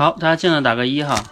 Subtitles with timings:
[0.00, 1.22] 好，大家进来打个一哈。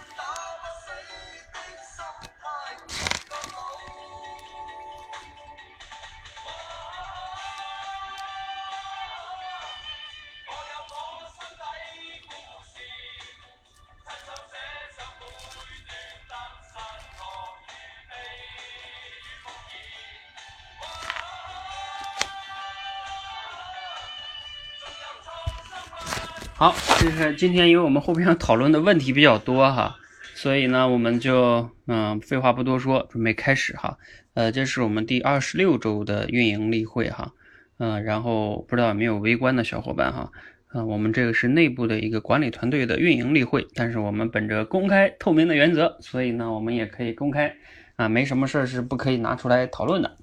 [27.09, 29.95] 就是今天因为我们后边讨论的问题比较多哈，
[30.35, 33.97] 所以呢，我们就嗯，废话不多说，准备开始哈。
[34.35, 37.33] 呃，这是我们第二十六周的运营例会哈，
[37.79, 40.29] 嗯，然后不知道有没有围观的小伙伴哈，
[40.71, 47.51] 嗯，我们这个是内部的一个管理团队的运营例会，但是我们本着公开透明的原则，所以呢，我们也可以公开
[47.95, 50.15] 啊，没什么事儿是不可以拿出来讨论的。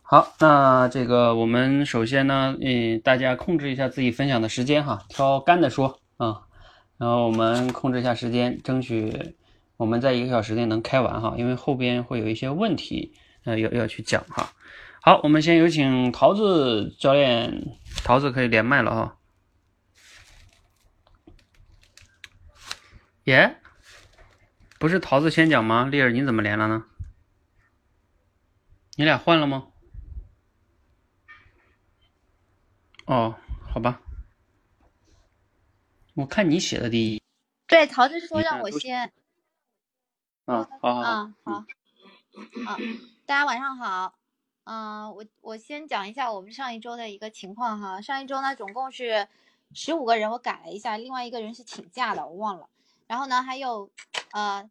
[0.00, 6.42] 好，那这个我们首先呢，嗯，大家控制一下自己分享的时间哈，挑干的说啊，
[6.96, 9.34] 然后我们控制一下时间，争取
[9.76, 14.52] 我们在一个小时内能开完哈，因为后边会有一些问题，呃，要要去讲哈。
[15.00, 19.18] 好，我们先有请桃子教练，桃子可以连麦了哈。
[23.24, 23.56] 耶，
[24.78, 25.84] 不是桃子先讲吗？
[25.84, 26.84] 丽儿你怎么连了呢？
[28.96, 29.66] 你俩换了吗？
[33.06, 33.34] 哦，
[33.68, 34.00] 好吧，
[36.14, 37.22] 我看你写的第一。
[37.66, 39.12] 对，桃子说让我先。
[40.44, 41.52] 啊，好好啊，好。
[41.52, 42.76] 啊，
[43.26, 44.14] 大家晚上好。
[44.64, 48.00] 嗯，我我先讲一下我们上一周的一个情况哈。
[48.00, 49.28] 上一周呢，总共是
[49.72, 52.68] 十五个人，我改了一下，另外一个人是请假的，我忘了。
[53.06, 53.90] 然后呢，还有
[54.32, 54.70] 呃，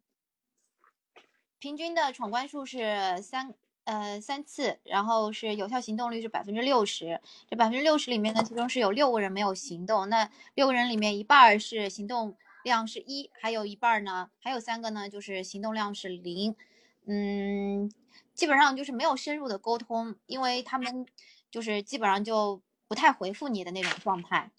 [1.58, 3.54] 平均的闯关数是三。
[3.84, 7.20] 呃，三次，然后是有效行动率是百分之六十。
[7.48, 10.08] 这百分之六十里面呢，其中是有六个人没有行动。
[10.08, 16.56] 那六个人里面，一半是行动量是一，还有一半呢，还有三个呢，就是行动量是零。
[17.06, 17.92] 嗯，
[18.34, 21.04] 基本上就是没有深入的沟通，因为他们
[21.50, 24.50] 就是基本上就不太回复你的那种状态。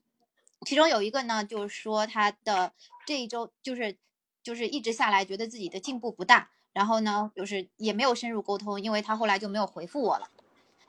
[0.68, 2.74] 其中有一个呢，就是说他的
[3.08, 3.98] 这一周就是
[4.44, 6.52] 就是一直下来，觉得自己的进步不大。
[6.76, 10.28] 然后呢，就是也没有深入沟通，因为他后来就没有回复我了。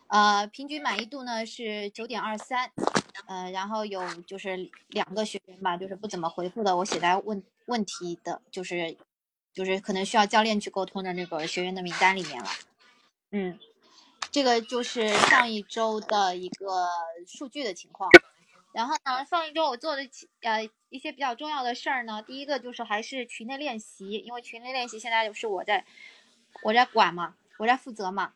[0.08, 2.72] 呃，平均满意度呢是九点二三，
[3.28, 8.96] 呃，然后有就是两个学员吧，就是不怎么回复的，我写在问问题的，就是
[9.54, 12.48] 就是可能需要教练去沟通的那个学员的名单里面了。
[13.30, 13.56] 嗯，
[14.32, 16.88] 这个就是上一周的一个
[17.28, 18.10] 数据的情况。
[18.76, 20.02] 然后呢，上一周我做的
[20.42, 25.86] 呃一些比较重要的事儿呢，第一个就是还是群内练习，因为群内练习现在就是我在
[26.62, 28.34] 我在管嘛，我在负责嘛。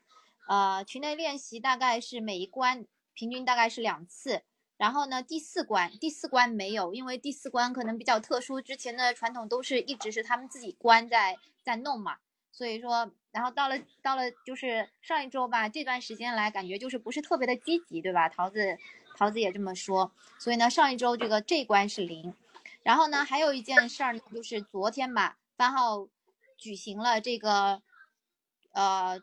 [0.49, 4.41] 呃，群内练习大概是每一关平均大概是两次，
[4.79, 12.17] 然后呢，第四关第四关没有，因为第四关可能比较特殊，之前的传统都是一直是他们自己关在在弄嘛，
[12.51, 18.79] 所以说，然后到了到了就是上一周吧，这段时间来感觉就是不是特别的积极，对吧，桃子？
[19.21, 22.33] 桃子也这么说，所以呢，上一周这个这关是零，
[22.83, 26.09] 然后呢，还有一件事儿呢，就是昨天吧，番号
[26.57, 27.83] 举行了这个
[28.73, 29.21] 呃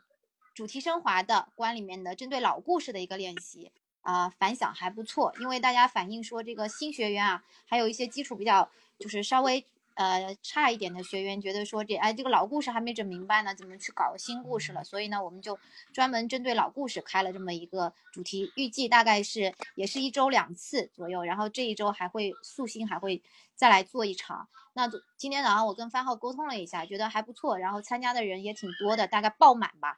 [0.54, 3.72] 主题升华的关里面的针对老故事的一个练习
[4.02, 8.70] 啊，反响还不错，因为大家反映说这个新学员啊，还有一些基础比较
[9.00, 9.66] 就是稍微。
[9.98, 14.84] 呃，差一点的学员觉得说这哎，这个老故事还没整明白呢，怎么去搞新故事了？
[14.84, 15.58] 所以呢，我们就
[15.92, 23.24] 专门针对老故事开了这么一个主题，预计大概是也是一周两次左右，然后这一周还会素心还会
[23.56, 24.48] 再来做一场。
[24.74, 24.88] 那
[25.18, 29.98] 今天早上我跟番号沟通了一下，觉得还不错，然后参加的人也挺多的，大概爆满吧，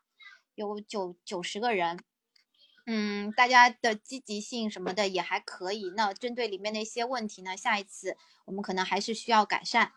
[0.55, 1.99] 有九九十个人。
[2.91, 5.91] 嗯，大家的积极性什么的也还可以。
[5.95, 9.91] 那针对里面的一些问题呢，下一次我们可能还是需要改善。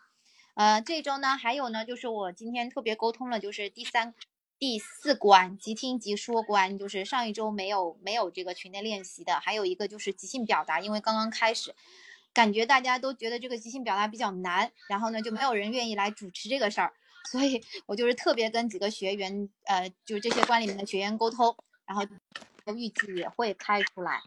[0.55, 4.13] 呃，这周呢，还有呢，就是我今天特别沟通了，就是第三、
[4.59, 9.39] 第四关即听即说关，就是上一周没有没有这个群内练习的。
[9.39, 11.73] 还有一个就是即兴表达，因为刚刚开始，
[12.33, 16.93] 感觉大家都觉得这个即兴表达比较难，然后呢就没有人愿意来主持这个事儿，
[17.31, 21.55] 所以我就是特别跟几个学员，呃，就是这些关里面的学员沟通，
[21.85, 22.05] 然后。
[22.65, 24.21] 预计也会开出来，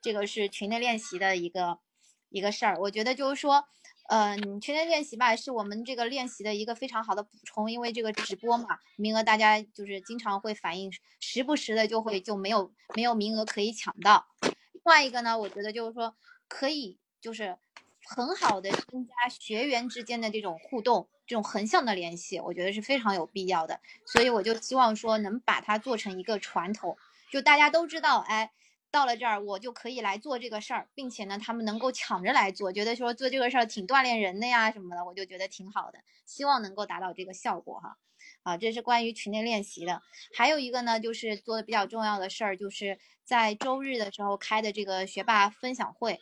[0.00, 1.80] 这个是群内练习的一个
[2.28, 2.76] 一个事儿。
[2.78, 3.64] 我觉得就是说，
[4.12, 7.70] 嗯，全天练习吧，是我们这个练习的一个非常好的补充。
[7.70, 10.90] 因为这个直播嘛，名额大家就是经常会反映，
[11.20, 14.26] 时不时的就会就没有没有名额可以抢到。
[14.72, 16.16] 另外一个呢，我觉得就是说，
[16.48, 17.56] 可以就是
[18.04, 23.78] 很好的增加学员之间的这种互动，这种横向的联系，我觉得是非常有必要的。
[24.04, 26.96] 所以我就希望说，能把它做成一个传统。
[27.30, 28.50] 就大家都知道，哎，
[28.90, 37.96] 到了这儿，我就可以来做这个事儿，并且呢，他们能够抢着来做，觉得说做这个事儿挺锻炼人的呀什么的，我就觉得挺好的，希望能够达到这个效果哈。
[38.42, 40.02] 啊，这是关于群内练习的。
[40.34, 46.18] 还有一个呢，就是做的比较重要的事儿，就是在周日的时候开的这个学霸分享会。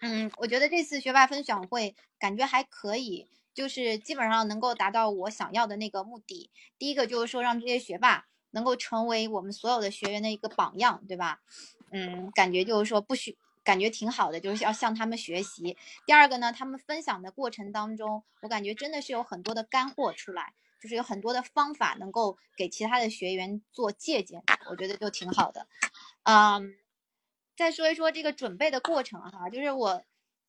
[0.00, 6.50] 嗯，我觉得这次学霸分享会感觉还可以，就是基本上能够达到我想要的那个目的。
[6.78, 11.40] 第一个就是说，让这些学霸能够成为我们所有的学员的一个榜样，对吧？
[11.90, 15.76] 嗯，感觉就是说不许，感觉挺好的，就是要向他们学习。
[16.06, 25.66] 第二个呢，他们分享的过程当中，我感觉真的是有很多的干货出来，就是有很多的方法能够给其他的学员做借鉴，我觉得就挺好的。
[26.22, 26.74] 嗯，
[27.56, 30.02] 再说一说这个准备的过程哈，就是我，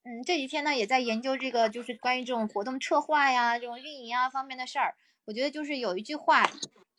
[0.03, 4.95] 嗯，这几天呢也在研究这个，就是关于这种活动策划呀、这种运营啊方面的事儿。
[5.25, 6.49] 我觉得就是有一句话。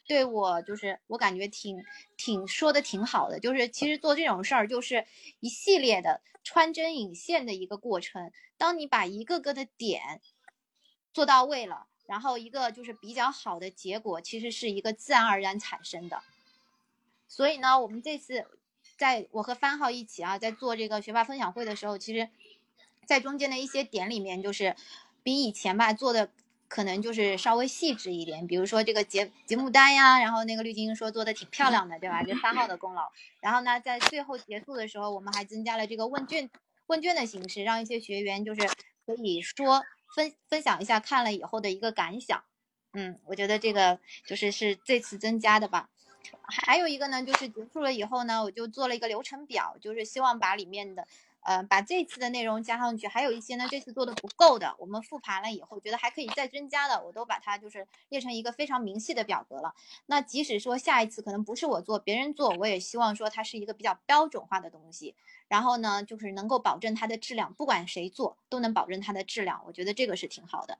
[0.06, 1.84] 对我就是我感觉挺
[2.16, 5.04] 挺说的挺好的，就是其实做这种事儿就是
[5.40, 8.30] 一系列的穿针引线的一个过程。
[8.56, 10.20] 当你把一个个的点
[11.12, 16.22] 做到位了，然后一个就是比较好的结果，其实是一个自然而然产生的。
[17.26, 18.46] 所以呢，我们这次
[18.96, 22.30] 在我和番号一起啊，在做这个学霸分享会的时候，其实，
[23.04, 24.76] 在中间的一些点里面，就是
[25.24, 26.30] 比以前吧做的。
[26.68, 32.22] 可能就是稍微细致一点，比如说这个节节目单呀，然后那个绿晶说做的挺漂亮的，对吧？
[32.22, 33.02] 这三号的功劳。
[33.40, 36.50] 然后呢，在最后结束的时候，我们还增加了这个问卷
[36.86, 38.62] 问卷的形式，让一些学员就是
[39.06, 39.84] 可以说
[40.14, 42.42] 分分享一下看了以后的一个感想。
[42.92, 45.88] 嗯，我觉得这个就是是这次增加的吧。
[46.42, 51.06] 还有一个呢，就是结束了以后呢，我就做了一个流程表，就是希望把里面的。
[51.46, 59.72] 呃，把这次的内容加上去，还有一些呢，这次做的不够的，我们复盘了以后，觉得还可以再增加的，我都把它就是列成一个非常明细的表格了。
[60.06, 65.14] 那即使说下一次可能不是我做，别人做，我也希望说它是一个比较标准化的东西，
[65.46, 70.78] 然后呢，就是能够保证它的质量，不管谁做都能保证它的质量，我觉得这个是挺好的。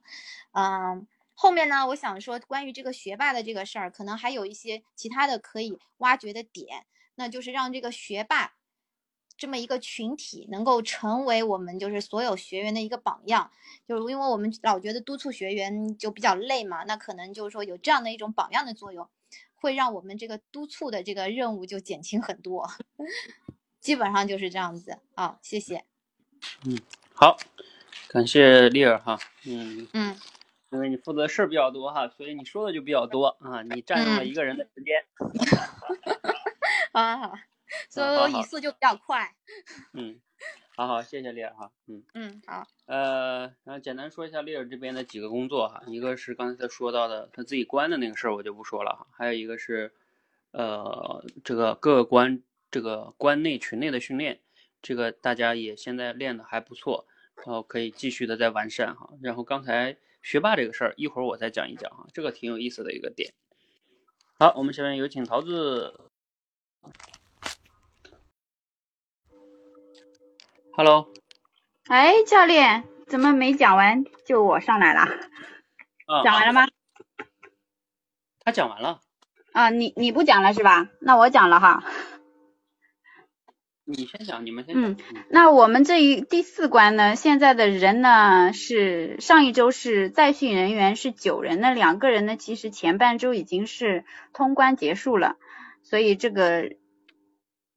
[0.51, 6.85] 嗯，后面呢，我想说关于这个学霸的这个事儿，可能还有一些其他的可以挖掘的点，
[7.15, 8.56] 那就是让这个学霸。
[9.37, 13.51] 这么一个群体能够成为我们就是所有学员的一个榜样，
[13.87, 19.07] 就是因为我们老觉得督促学员就比较累嘛，那可能就是说有这样的一种榜样的作用，
[19.55, 22.67] 会让我们这个督促的这个任务就减轻很多，
[23.79, 25.85] 基本上就是这样子啊，谢谢。
[26.65, 26.79] 嗯，
[27.13, 27.37] 好，
[28.09, 30.17] 感谢丽儿哈，嗯嗯，
[30.71, 35.05] 因为你负责事儿比较多哈，所以你说的就比较多啊，你占用了一个人的时间。
[36.91, 37.37] 好好好。
[37.89, 39.35] 所以我语速就比较快。
[39.93, 40.19] 嗯，
[40.75, 41.71] 好好，谢谢丽儿哈。
[41.87, 42.67] 嗯嗯，好。
[42.85, 49.07] 呃，然后简单说一下丽儿这边的几个工作哈，一个是刚才他说到的他自己关的那个事儿，我就不说了哈。
[49.11, 49.93] 还有一个是，
[50.51, 52.41] 呃，这个各个关
[52.71, 54.39] 这个关内群内的训练，
[54.81, 57.05] 这个大家也现在练的还不错，
[57.35, 59.09] 然后可以继续的再完善哈。
[59.21, 63.33] 然后刚才学霸这个事儿，一会儿我再讲一讲哈，这个挺有意思的一个点。
[64.39, 65.99] 好，我们下面有请桃子。
[70.79, 71.11] Hello，
[71.87, 75.09] 哎，教练，怎么没讲完就我上来了？
[76.05, 76.67] 啊，讲完了吗？
[78.45, 78.99] 他讲完了。
[79.53, 80.87] 啊，你你不讲了是吧？
[81.01, 81.83] 那我讲了哈。
[83.85, 84.91] 你先讲，你们先讲。
[84.91, 84.97] 嗯，
[85.31, 95.37] 那我们这一第四关呢，现在的人呢是上一周是在训人员是九人，那两个人呢其实前半周已经是通关结束了，
[95.81, 96.75] 所以这个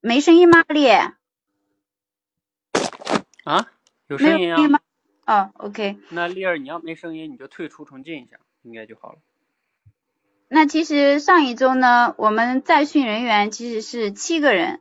[0.03, 1.15] 没声音吗，烈？
[3.51, 3.67] 啊，
[4.07, 4.81] 有声音啊？
[5.27, 5.99] 哦，OK。
[6.11, 9.19] 那丽儿，你要没声音，你就退出重进一下，应该就好了。
[10.47, 14.81] 那其实上一周呢，我们在训人员其实是七个人，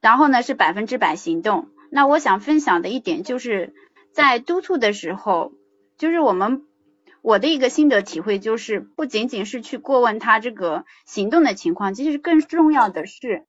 [0.00, 1.68] 然后呢是百分之百行动。
[1.90, 3.74] 那我想分享的一点就是
[4.12, 5.52] 在督促的时候，
[5.98, 6.64] 就是我们
[7.20, 13.44] 我的一个心得体会就是，不仅仅是去过问他这个行动的情况，其实更重要的是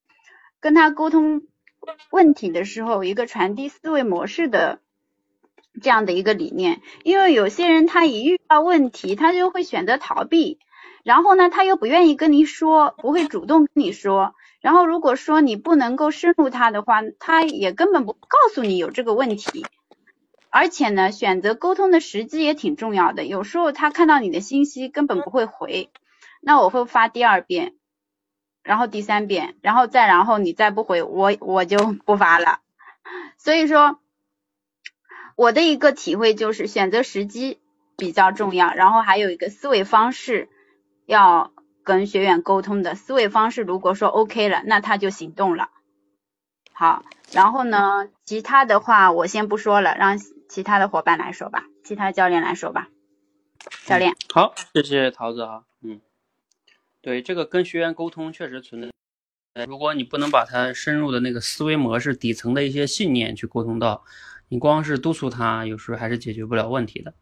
[0.60, 1.44] 跟他沟通。
[2.10, 4.80] 问题的时候，一个传递思维模式的
[5.82, 10.60] 这样的一个理念，因为有些人他一遇到问题，他就会选择逃避，
[11.04, 19.66] 然后呢，他又不愿意跟你说，不会主动跟你说，然后如果说你不能够深入他的话，他也根本不告诉你有这个问题，
[20.50, 25.90] 而且呢，选择沟通的时机也挺重要的，有时候他看到你的信息根本不会回，
[26.40, 27.74] 那我会发第二遍。
[28.64, 32.60] 然后第三遍，然后再然后你再不回我，我就不发了。
[33.38, 34.00] 所以说，
[35.36, 37.60] 我的一个体会就是选择时机
[37.98, 40.50] 比较重要，然后还有一个思维方式
[41.06, 41.52] 要
[41.84, 45.70] 跟学员沟通的思维方式，如果说 OK 了，那他就行动了
[46.72, 50.18] 好，然后呢，其他的话我先不说了，让
[50.48, 52.88] 其他的伙伴来说吧，其他教练来说吧。
[53.86, 55.73] 教练，好，谢谢桃子啊，嗯，
[57.04, 58.90] 对，这个跟学员沟通确实存在，
[59.56, 64.06] 呃，如果你不能把他深入的那个思维模式、底层的一些信念去沟通到，
[64.48, 67.14] 你光是督促他，有时候还是解决不了问题的。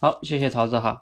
[0.00, 1.00] 好，谢谢桃子哈，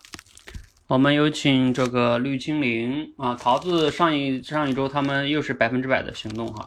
[0.89, 6.67] 我们有请这个绿精灵啊，桃子上一上一周他们又是百分之百的行动哈，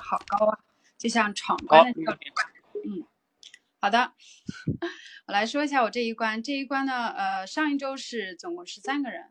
[0.00, 0.58] 好高啊，
[0.98, 2.18] 就像闯关的好
[2.84, 3.06] 嗯，
[3.78, 4.12] 好的，
[5.28, 6.42] 我来说一下我这一关。
[6.42, 9.26] 这一关呢，呃，上一周是总共十三个人，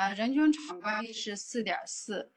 [0.00, 2.32] 呃，人均闯关率是四点四，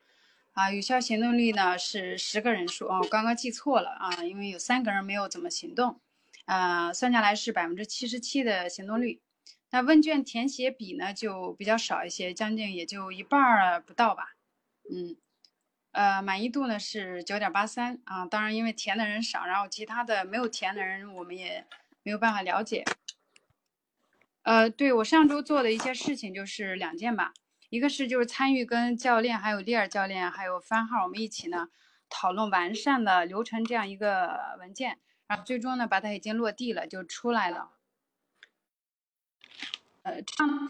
[0.51, 6.01] 啊，有效行动率呢是十个人数啊，我刚刚记错了啊，因为有三个人没有怎么行动，
[6.43, 9.21] 啊，算下来是百分之七十七的行动率。
[9.69, 14.35] 那问卷填写比呢就比较少一些，将近也就一半儿不到吧，
[14.91, 15.15] 嗯。
[15.93, 21.65] 呃，满意度呢是九点八三啊，当然因为填的人少，然后其他的没有填的人我们也
[22.01, 22.83] 没有办法了解。
[24.41, 27.31] 呃，对我上周做的一些事情就是两件吧，
[27.73, 31.69] 一个是就是参与跟教练还有利尔教练还有番号我们一起呢
[32.07, 37.71] 讨论完善的流程这样一个文件，然后最终呢把它已经落地了就出来了。
[40.03, 40.69] 呃，这样文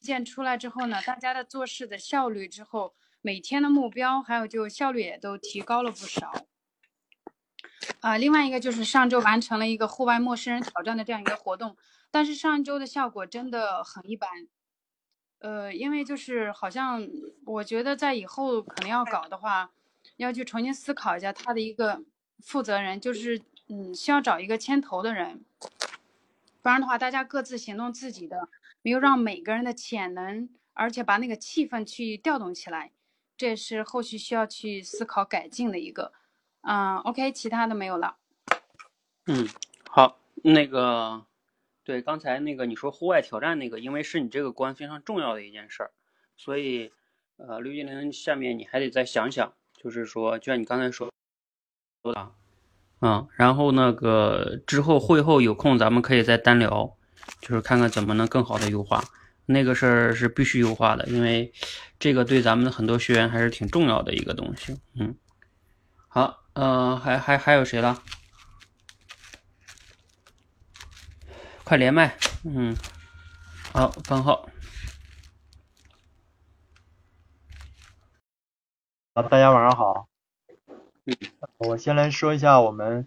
[0.00, 2.94] 件出来之后呢，大家的做事的效率之后。
[3.20, 6.46] 每天的目标还有就效率也都提高了不少，
[7.98, 11.76] 啊，另外一个就是上周完成了一个户外陌生人挑战的这样一个活动，
[12.12, 14.30] 但是上周的效果真的很一般，
[15.40, 17.08] 呃，因为就是好像
[17.44, 19.70] 我觉得在以后可能要搞的话，
[20.16, 22.02] 要去重新思考一下他的一个
[22.40, 25.44] 负责人，就是嗯，需要找一个牵头的人，
[26.62, 28.48] 不然的话大家各自行动自己的，
[28.82, 32.92] 没有让每个人的潜能，而且把那个气氛去调动起来。
[33.36, 36.12] 这也是后续需要去思考改进的一个，
[36.62, 38.16] 嗯，OK，其他的没有了。
[39.26, 39.46] 嗯，
[39.88, 41.24] 好，那个，
[41.88, 45.90] 对，刚才那个你说户外挑战那个，因为是你这个关非常重要的一件事儿，
[46.36, 46.92] 所以，
[47.38, 51.10] 呃，刘金玲，下面你还得再想想，就是说，就像你刚才说，
[52.02, 52.30] 说的，
[53.00, 56.94] 嗯，然后那个之后会后有空咱们可以再单聊，
[57.40, 59.02] 就是看看怎么能更好的优化。
[59.46, 61.50] 那个事儿是必须优化的，因为
[61.98, 64.76] 这个对咱们很多学员还是挺重要的一个东西。
[65.00, 65.16] 嗯，
[66.06, 68.02] 好，呃，还还还有谁了？
[71.68, 72.16] 快连麦。
[72.44, 72.74] 嗯，
[73.74, 74.48] 好，番号。
[79.12, 80.08] 啊，大家晚上好。
[81.58, 83.06] 我先来说一下我们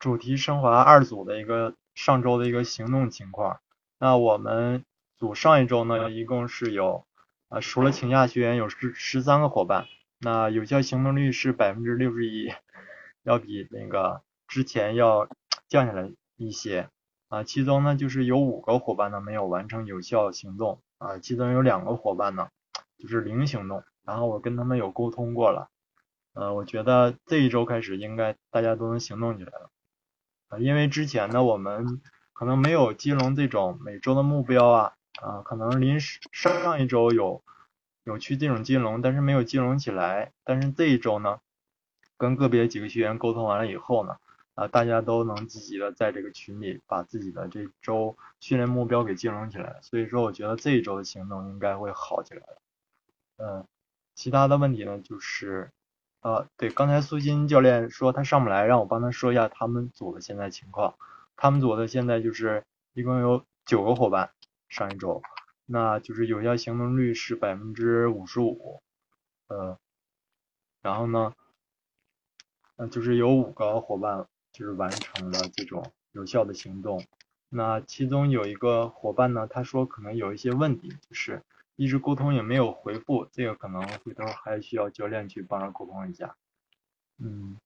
[0.00, 3.60] 主题升华二组的一个上周的一个行动情况。
[4.00, 4.84] 那我们。
[5.16, 7.06] 组上一周呢，一共是有，
[7.48, 9.86] 啊，除了请假学员有十十三个伙伴，
[10.18, 12.52] 那有效行动率是百分之六十一，
[13.22, 15.28] 要比那个之前要
[15.68, 16.88] 降下来一些，
[17.32, 22.48] 啊，其中呢就是有五个伙伴呢没有完成有效行动，啊，其中有两个伙伴呢
[22.98, 25.70] 就是零行动，然后我跟他们有沟通过了，
[26.34, 29.70] 呃，我觉得这一周开始应该大家都能行动起来了，
[30.48, 32.02] 啊，因为之前呢我们
[32.34, 34.92] 可能没有金融这种每周的目标啊。
[35.20, 37.44] 啊，可能临时上上一周有
[38.02, 40.32] 有去这种金融，但是没有金融起来。
[40.42, 41.38] 但是这一周呢，
[42.16, 44.16] 跟个别几个学员沟通完了以后呢，
[44.54, 49.78] 啊，大家都能积极的在这个群里把自己的这周训练目标给金融起来。
[49.82, 52.42] 所以说，我觉得这一周的行动应该会好起来。
[53.36, 53.66] 嗯，
[54.14, 55.70] 其他的问题呢，就是
[56.20, 60.94] 呃，对，刚才苏鑫教练说他上不来，让我帮他说一下他们组的现在情况。
[61.36, 64.30] 他们组的现在就是一共有九个伙伴。
[64.68, 65.20] 上一周，
[65.66, 68.80] 那就是有效行动率是百分之五十五，
[69.48, 69.78] 呃，
[70.80, 71.34] 然后呢，
[72.76, 77.04] 呃，就是有五个伙伴就是完成了这种有效的行动，
[77.48, 81.42] 那其中有一个伙伴呢，他说可能有一些问题，就是
[81.76, 86.36] 一直沟通也没有回复，这个可能回头还需要教练去帮着沟通一下，
[87.18, 87.56] 嗯，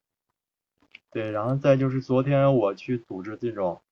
[1.11, 3.83] 对，然后再就是昨天我去组织这种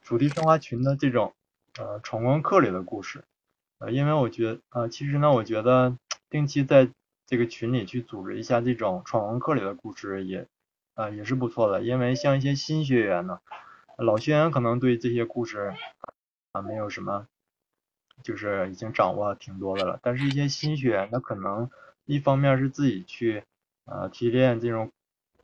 [0.00, 1.32] 主题升华群的这种。
[1.78, 3.24] 呃，闯关课里的故事，
[3.78, 5.96] 呃，因为我觉得，呃，其实呢，我觉得
[6.28, 6.86] 定期在
[7.24, 10.46] 这个群里去组织一下这种闯关课里的故事也，
[10.94, 11.82] 啊，也是不错的。
[11.82, 13.40] 因为像一些新学员呢，
[13.96, 15.74] 老学员可能对这些故事
[16.52, 17.26] 啊没有什么，
[18.22, 19.98] 就是已经掌握挺多的了。
[20.02, 21.70] 但是，一些新学员，他可能
[22.04, 23.42] 一方面是自己去
[23.86, 24.92] 呃提炼这种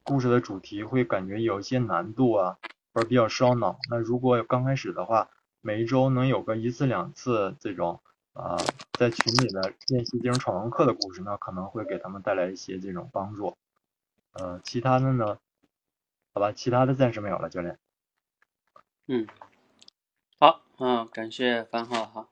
[0.03, 2.59] 故事的主题，会感觉有一些难度啊，
[2.93, 3.79] 或者比较烧脑。
[3.91, 5.29] 那如果刚开始的话，
[5.61, 8.01] 每一周能有个一次两次这种
[8.35, 8.57] 啊，
[8.99, 13.57] 在群里的练习这种闯关课的故事，那可能会给他们带来一些这种帮助。
[14.33, 15.39] 呃，其他的呢？
[16.35, 17.79] 好吧，其他的暂时没有了，教练。
[19.07, 19.27] 嗯，
[20.39, 22.29] 好，嗯，感谢番号哈，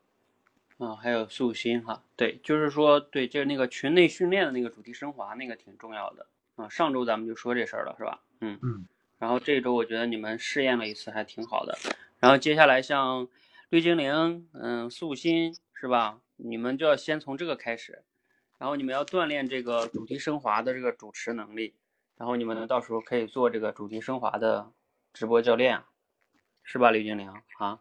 [0.78, 6.68] 啊，还有素心哈，对，就是说，对，就是那个群内训练的那个主题升华那个挺重要的啊。
[6.68, 8.22] 上周咱们就说这事儿了，是吧？
[8.40, 8.86] 嗯嗯。
[9.18, 11.76] 然后这周我觉得你们试验了一次，还挺好的。
[12.20, 13.26] 然后接下来像
[13.70, 16.20] 绿精灵，嗯，素心是吧？
[16.36, 18.04] 你们就要先从这个开始，
[18.58, 21.74] 然后你们要锻炼这个主题升华的这个主持能力，
[22.16, 24.70] 然后你们呢到时候可以做这个主题升华的
[25.12, 25.82] 直播教练。
[26.68, 27.78] 是吧，刘精灵啊？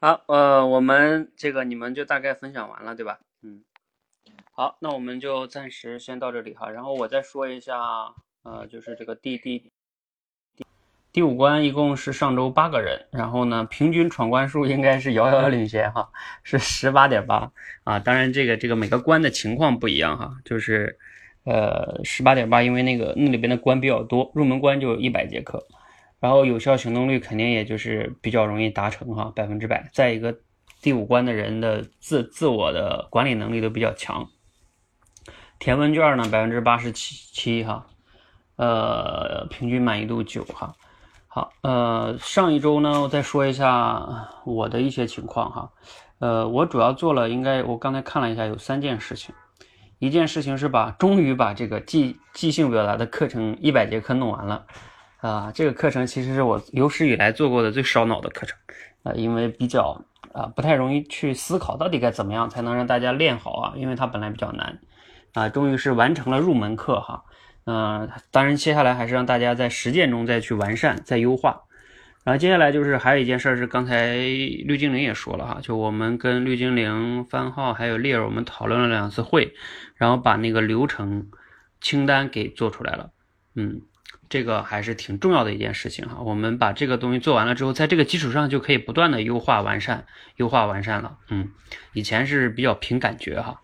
[0.00, 3.18] 好，呃，我们这个你们就大概分享完了，对吧？
[3.42, 3.62] 嗯，
[4.52, 6.70] 好，那我们就暂时先到这里哈。
[6.70, 7.78] 然后我再说一下，
[8.44, 9.70] 呃，就是这个第第
[11.12, 16.10] 第五关一共是上周八个人，然后呢，平均闯关数应该是遥遥领先哈，
[16.44, 17.52] 是十八点八
[17.84, 17.98] 啊。
[17.98, 20.98] 当然，这个这个每个关的情况不一样哈，就是
[21.46, 25.64] 呃十八点八，因为那个那里边的关比较多，入门关就一百节课。
[26.18, 29.88] 然后有效行动率肯定也就是比较容易达成哈，百分之百。
[29.92, 30.34] 再一个，
[30.80, 34.26] 第五关的人的自自我的管理能力都比较强。
[35.58, 37.86] 填问卷呢，百分之八十七七哈，
[38.56, 40.74] 呃，平均满意度九哈。
[41.28, 45.70] 好，呃，上一周呢，我再说一下我的一些情况哈。
[46.18, 49.34] 呃，我主要做了，应该我刚才看了一下，有三件事情。
[49.98, 54.66] 一件事情是把终于把这个即即兴表达的课程一百节课弄完了。
[55.18, 58.56] 啊，这个课程其实是我有史以来做过的最烧脑的课程，
[59.02, 60.00] 啊，因为比较
[60.32, 64.78] 啊不太容易去思考到底该怎么样才能让大家练好啊，因为它本来比较难，
[65.32, 67.24] 啊，终于是完成了入门课哈，
[67.64, 71.62] 嗯，当然接下来还是让大家在实践中再去完善、再优化，
[72.26, 79.54] 然后接下来就是还有一件事是刚才绿精灵也说了哈，就我们跟绿精灵、番号还有猎儿我们讨论了两次会，
[79.94, 81.28] 然后把那个流程
[81.80, 83.10] 清单给做出来了，
[83.54, 83.82] 嗯。
[84.28, 91.18] 这个还是挺重要的一件事情哈，我们把这个东西做完了之后，在这个基础上就可以不断的优化完善，优化完善了。
[91.30, 91.52] 嗯，
[91.92, 93.60] 以前是比较凭感觉哈。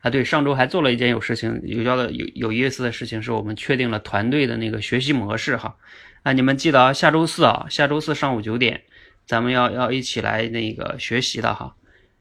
[0.00, 5.76] 啊，对，上周还做了一件有事情有效的有有意思的事情，是我们确定了团队的那个学习模式哈。
[6.22, 8.82] 啊，你们记得啊，下周四啊，下周四上午九点，
[9.26, 11.76] 咱们要要一起来那个学习的哈，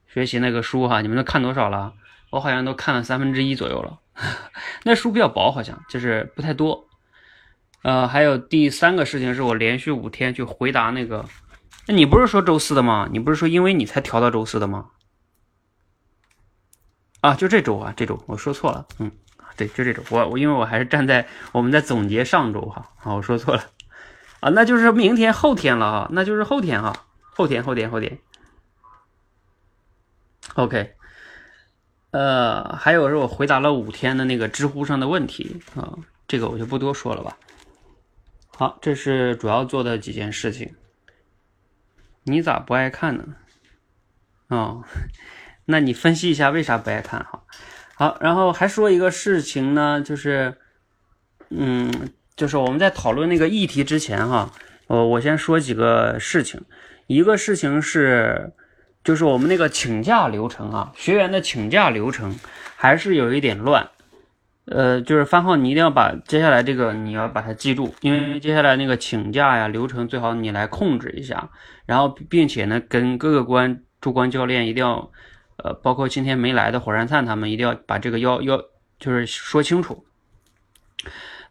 [0.07, 1.93] 学习那个书哈，你们都看多少了？
[2.29, 3.99] 我好像都看了三分之一左右了，
[4.83, 6.87] 那书比较薄，好像就是不太多。
[7.83, 11.25] 呃，还有第三个事情是我连续五天去回答那个，
[11.85, 13.07] 那你不是说周四的吗？
[13.11, 14.87] 你不是说因为你才调到周四的吗？
[17.21, 19.09] 啊，就这周啊，这周我说错了，嗯，
[19.55, 23.63] 对，就这周，我我因为我还是站在我们在总结上周哈，啊，我说错了，
[24.49, 28.19] 那就是明天后天了哈，那就是后天哈，后天后天后天
[30.55, 30.95] ，OK，
[32.11, 37.37] 呃，还有是我回答了五天的那个知乎上的问题啊，这个我就不多说了吧。
[38.49, 40.75] 好，这是主要做的几件事情。
[42.23, 43.35] 你咋不爱看呢？
[44.47, 44.83] 哦，
[45.65, 47.43] 那你分析一下为啥不爱看哈？
[47.95, 50.57] 好，然后还说一个事情呢，就是，
[51.49, 54.51] 嗯，就是我们在讨论那个议题之前哈，
[54.85, 56.61] 我我先说几个事情。
[57.07, 58.53] 一个事情是，
[59.03, 62.37] 就是我们那个请假流程啊，学员的请假流程
[62.75, 63.89] 还是有一点乱。
[64.65, 71.49] 呃，就是番号，你一定要把接下来这个你要把它记住，因为接下来那个请假呀流程最好你来控制一下，
[71.85, 75.09] 然后并且呢跟各个关驻关教练一定要，
[75.63, 78.61] 呃，包括今天没来的火山灿他们一定要把这个要要
[78.99, 80.05] 就是说清楚。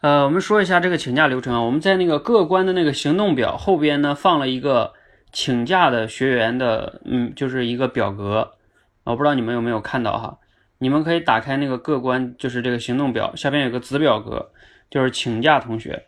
[0.01, 4.93] 呃，我们说一下这个请假流程啊，我们在那个各关的那个行动表后边呢放了一个
[5.33, 8.53] 请假的学员的，嗯，就是一个表格，
[9.05, 10.39] 我不知道你们有没有看到哈。
[10.79, 14.51] 你们可以打开那个各关，就是这个行动表下边有个子表格，
[14.91, 16.05] 就是请假同学。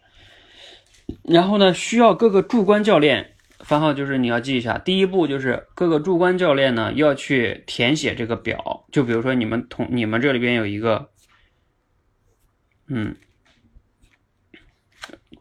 [1.25, 4.77] 然后呢，需要各个驻关教练番号，就是你要记一下。
[4.77, 11.09] 第一步就是各个驻关教练呢要去填写这个表，就比如说你们同你们这里边有一个，
[12.89, 13.17] 嗯，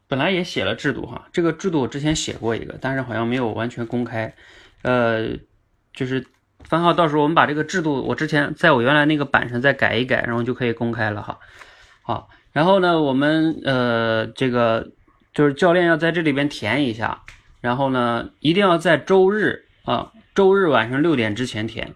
[0.07, 4.33] 本来也写了制度哈，这个制度我之前写过一个，但是好像没有完全公开，
[4.81, 5.37] 呃，
[5.93, 6.25] 就是。
[6.63, 11.39] 番号，到时候我们把这个制度，我之前在我原来那个板上再改一改，然后就可以公开了哈。
[12.01, 14.89] 好，然后呢，我们呃这个
[15.33, 17.21] 就是教练要在这里边填一下，
[17.61, 21.93] 然后呢，一定要在周日啊，周日晚上六点之前填。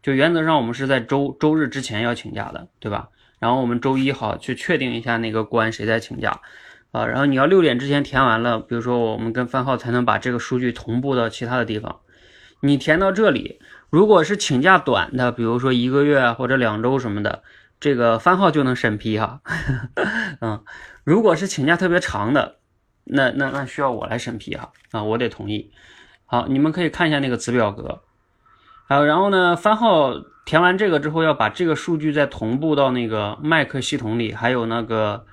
[0.00, 3.08] 就原则上我们是在周周日之前要请假的，对吧？
[3.40, 6.40] 然后我们周一好去确定一下那个关谁在请假
[6.92, 12.00] 啊，然后你要六点之前填完了，比如说我们跟番号才能把这个数据同步到其他的地方。
[12.60, 13.60] 你填到这里。
[13.90, 17.42] 如果是请假短的，比如说一个月或者两周什么的，
[17.80, 19.40] 这个番号就能审批哈。
[20.42, 20.62] 嗯，
[21.04, 22.56] 如果是请假特别长的，
[23.04, 25.72] 那那那需要我来审批哈啊，我得同意。
[26.26, 28.02] 好，你们可以看一下那个子表格。
[28.88, 30.12] 好，然后呢，番号
[30.44, 35.24] 填完这个之后，要把这个数据再同步到那个麦克系统里，还有那个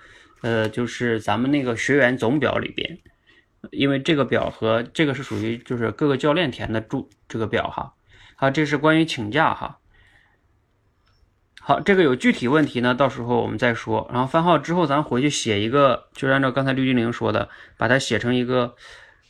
[0.45, 2.99] 呃，就是咱们那个学员总表里边，
[3.71, 7.95] 因为这个表和这个是属于就是各个教练填的注这个表哈。
[8.36, 9.79] 好，这是关于请假哈。
[11.60, 14.08] 好，这个有具体问题呢，到时候我们再说。
[14.13, 18.75] 然后番号之后，咱回去写一个，就是按照刚才绿精灵说的，把它写成一个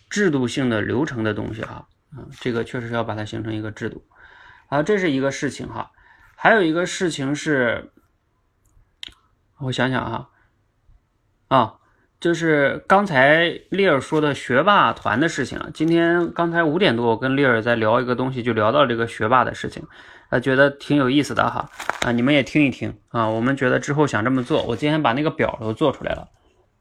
[0.09, 1.87] 制度性的流程的东西哈。
[2.11, 4.05] 嗯，这个确实是要把它形成一个制度。
[4.67, 5.93] 好，这是一个事情哈。
[6.35, 7.93] 还有一个事情是，
[9.59, 10.29] 我想想哈，
[11.47, 11.75] 啊。
[12.17, 15.67] 就是刚才丽儿说的学霸团的事情啊。
[15.73, 19.83] 今天刚才五点多，我跟丽儿在聊一个东西，就聊到这个学霸的事情，
[20.29, 21.69] 啊，觉得挺有意思的哈，
[22.01, 23.29] 啊，你们也听一听啊。
[23.29, 26.29] 我们觉得之后想这么做，我今天把那个表都做出来了，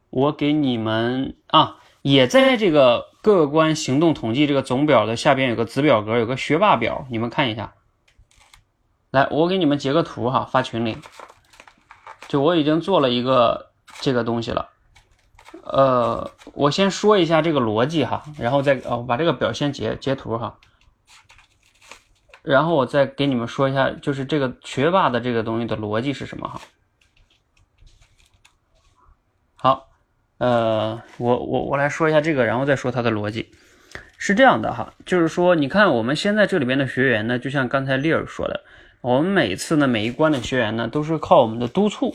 [0.09, 7.75] 我给你们啊，也在这个各个关行动统计这个总表的下边有个子表格，有个学霸表，你们看一下。
[9.11, 10.97] 来，我给你们截个图哈，发群里。
[12.29, 14.71] 就我已经做了一个这个东西了。
[15.63, 20.59] 呃，我先说一下这个逻辑哈，然后再哦把这个表先截截图哈，
[22.43, 26.61] 然后我再给你们说一下，就是这个学霸的这个东西的逻辑是什么哈。
[29.57, 29.89] 好，
[30.39, 33.53] 呃，我我我来说一下这个，然后再说它的逻辑，
[34.19, 38.65] 是这样的哈，就是说你看我们现在这里边的学员呢，就像刚才丽儿说的，
[39.01, 42.15] 我们每次呢每一关的学员呢都是靠我们的督促。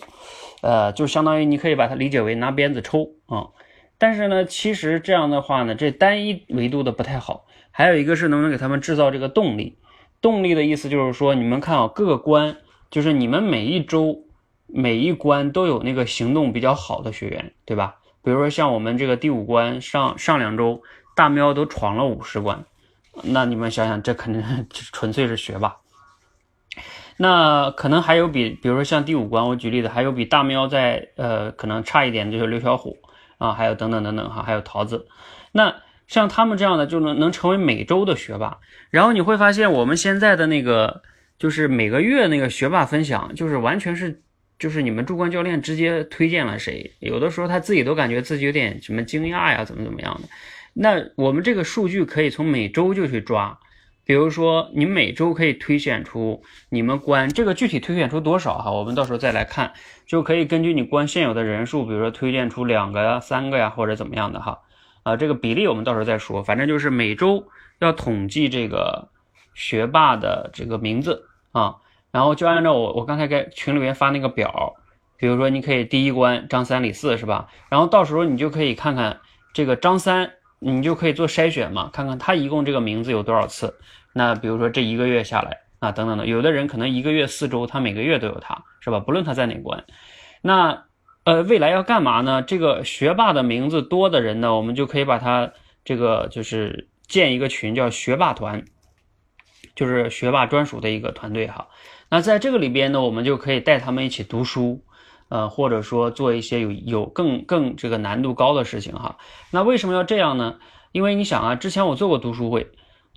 [0.62, 3.50] 呃，就相当于你可以把它理解为拿鞭子抽啊，
[3.98, 7.46] 但是呢，其实这样的话呢，这单一维度的不太好。
[7.72, 9.78] 还有一个是能不能给他们制造这个动力？
[10.22, 12.58] 动力的意思就是说，你们看啊，各个关，
[12.92, 14.26] 就是你们每一周
[14.68, 17.96] 每一关都有那个行动比较好的学员，对吧？
[18.22, 20.82] 比如说像我们这个第五关上上两周，
[21.16, 22.66] 大喵都闯了五十关，
[23.24, 25.78] 那你们想想，这肯定 纯粹是学霸。
[27.22, 32.98] 那可能还有比，比如说像第五关，我举例子，还有比大喵在呃可能差一点，就是刘小虎
[33.38, 35.06] 啊，还有等等等等哈，还有桃子。
[35.52, 35.76] 那
[36.08, 38.60] 像他们这样的就能能成为每周的学霸。
[38.90, 41.02] 然后你会发现我们现在的那个
[41.38, 44.22] 就是每个月那个学霸分享，就是完全是
[44.58, 50.30] 就是你们主观教练直接推荐了谁，有的时候他自己都感觉自己有点什么惊讶呀，怎么怎么样的。
[50.74, 53.60] 那我们这个数据可以从每周就去抓。
[54.10, 59.72] 比如说，你每周可以推选出你们关这个具体推选出多少哈，我们到时候再来看，
[60.08, 64.58] 就可以根据你关现有的人数，比如说推荐出两个呀、三个呀，或者怎么样的哈，
[65.04, 67.46] 啊，这个比例我们到时候再说，反正就是每周
[67.78, 69.10] 要统计这个
[69.54, 71.76] 学霸的这个名字啊，
[72.10, 74.74] 然后就按照我我刚才给群里面发那个表，
[75.18, 77.48] 比如说你可以第一关张三李四是吧？
[77.70, 79.20] 然后到时候你就可以看看
[79.54, 83.76] 这个张三，你就可以做筛选嘛，看看他一共这个名字有多少次。
[84.20, 89.00] 那比如说这一个月下来啊，等等的，有的人可能一个月四周，他每个月都有他，是吧？
[89.00, 89.86] 不论他在哪关，
[90.42, 90.84] 那
[91.24, 92.42] 呃，未来要干嘛呢？
[92.42, 95.54] 这个学霸的名字多的人呢，我们就可以把他
[95.86, 98.66] 这个就是建一个群，叫学霸团，
[99.74, 101.70] 就是学霸专属的一个团队哈。
[102.10, 104.84] 那在这个里边呢，我们就可以带他们一起读书，
[105.30, 109.18] 呃，或者说做一些有有更更这个难度高的事情哈。
[109.50, 110.56] 那为什么要这样呢？
[110.92, 112.70] 因为你想啊，之前我做过读书会。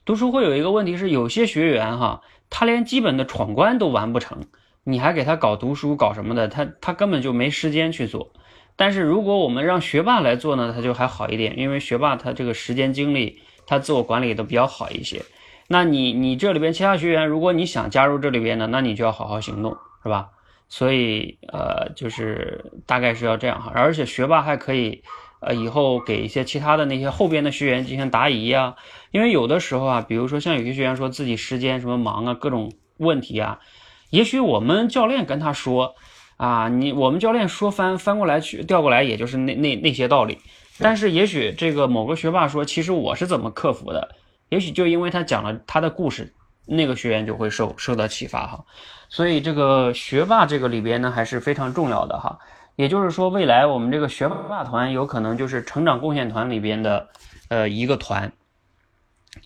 [0.05, 4.47] 读书会有一个问题是，有些学员哈，他连基本的闯关都完不成，
[4.83, 8.33] 你还给他搞读书搞什么的，他他根本就没时间去做。
[8.75, 15.23] 但是如果我们让学霸来做呢，他就还好一点，因为学霸他这个时间精力，他自我管理都比较好一些。
[15.69, 20.31] 那你你这里边其他学员，如果你想加入这里边呢，那你就要好好行动，是吧？
[20.69, 25.05] 所以呃，就是大概是要这样哈，而且学霸还可以。
[25.42, 28.76] 呃，以后给一些其他的那些后边的学员进行答疑呀，
[29.11, 33.59] 因为有的时候啊，比如说像有些学员说自己时间什么忙啊，各种问题啊，
[34.11, 35.96] 也许我们教练跟他说
[36.37, 40.38] 啊，你我们教练说翻翻过来去调过来，也就是那那那些道理，
[40.78, 44.14] 但是也许这个某个学霸说，其实我是怎么克服的，
[44.48, 46.33] 也许就因为他讲了他的故事，
[46.66, 48.64] 那个学员就会受受到启发哈，
[49.09, 52.38] 所以这个学霸这个里边呢，还是非常重要的哈。
[52.83, 57.11] 也就是说，未来我们这个学霸团有可能就是成长贡献团里边的，
[57.49, 58.33] 呃，一个团，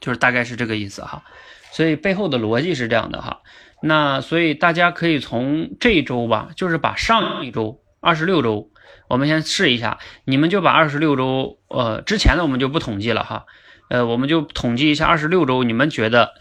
[0.01, 1.23] 就是大概是这个意思哈。
[1.71, 3.43] 所以背后的逻辑是这样的哈。
[3.83, 8.71] 那所以大家可以从这一周吧，就是把上一周二十六周，
[9.11, 13.45] 我们先试一下，你们就把二十六周，呃，之前的我们就不统计了哈，
[13.91, 16.33] 呃，我们就统计一下二十六周，你们觉得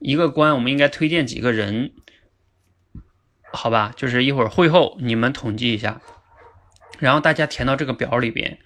[0.00, 1.92] 一个关我们应该推荐几个人？
[3.52, 3.92] 好吧？
[3.94, 6.00] 就是一会儿会后你们统计一下，
[7.00, 8.58] 然后大家填到这个表里边，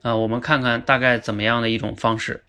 [0.00, 2.44] 啊、我们看看大概怎么样的一种方式。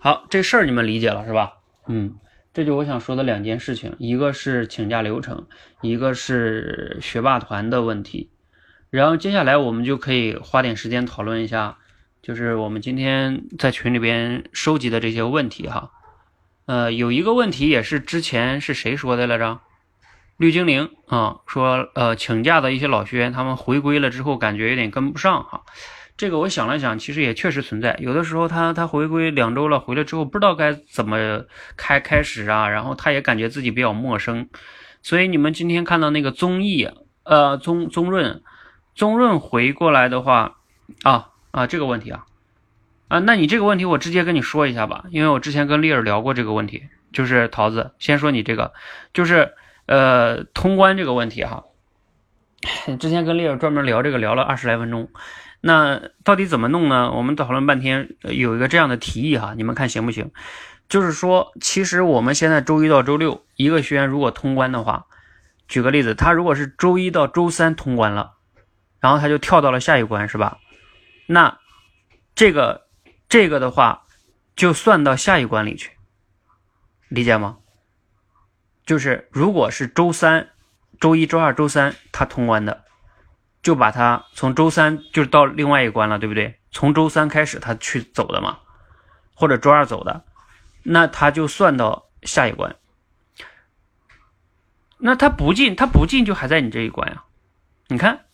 [0.00, 1.54] 好，这事儿你们理解了是吧？
[1.88, 2.16] 嗯，
[2.52, 5.46] 这就我想说的两件事情，一个是请假流程，
[5.80, 8.30] 一个是学霸团的问题。
[8.90, 11.78] 然后接下来我们就可以花点时间讨论一下，
[12.20, 15.92] 就是我们今天在群里边收集的这些问题哈。
[16.66, 19.60] 呃，有一个问题也是之前是谁说的来着？
[20.36, 25.62] 绿精灵啊，说呃请假的一些老学员他们回归了之后感觉有点跟不上哈。
[26.14, 31.44] 这个我想了想，其实也确实存在，有的时候他他回归两周了，回来之后不知道该怎么
[31.76, 34.48] 开开始啊，然后他也感觉自己比较陌生，
[35.02, 36.88] 所以你们今天看到那个综艺，
[37.24, 38.42] 呃宗宗润，
[38.94, 40.58] 宗润回过来的话，
[41.02, 42.26] 啊啊这个问题啊，
[43.08, 48.72] 啊那你这个问题我直接跟你说一下吧，因为我之前跟丽儿聊过这个问题，就是桃子先说你这个，
[49.14, 49.54] 就是
[49.86, 51.64] 呃通关这个问题哈，
[53.00, 55.10] 之前跟丽儿专门聊这个聊了二十来分钟。
[55.64, 57.12] 那到底怎么弄呢？
[57.12, 60.32] 我们讨论半天，有一个这样的提议哈，你们看行不行？
[60.88, 65.06] 就是说，其实我们现在周一到周六，一个学员如果通关的话，
[65.68, 68.32] 举个例子，他如果是周一到周三通关了，
[68.98, 70.58] 然后他就跳到了下一关，是吧？
[71.26, 71.58] 那
[72.34, 72.88] 这个
[73.28, 74.02] 这个的话，
[74.56, 75.92] 就算到下一关里去，
[77.08, 77.58] 理解吗？
[78.86, 80.48] 就是如果是周三、
[81.00, 82.84] 周一周二、周三他通关的。
[83.62, 86.58] 就把他从周三就到另外一关了，对不对？
[86.72, 88.58] 从周三开始他去走的嘛，
[89.36, 90.24] 或者周二走的，
[90.82, 92.74] 那他就算到下一关。
[94.98, 97.22] 那他不进，他不进就还在你这一关呀。
[97.86, 98.24] 你看，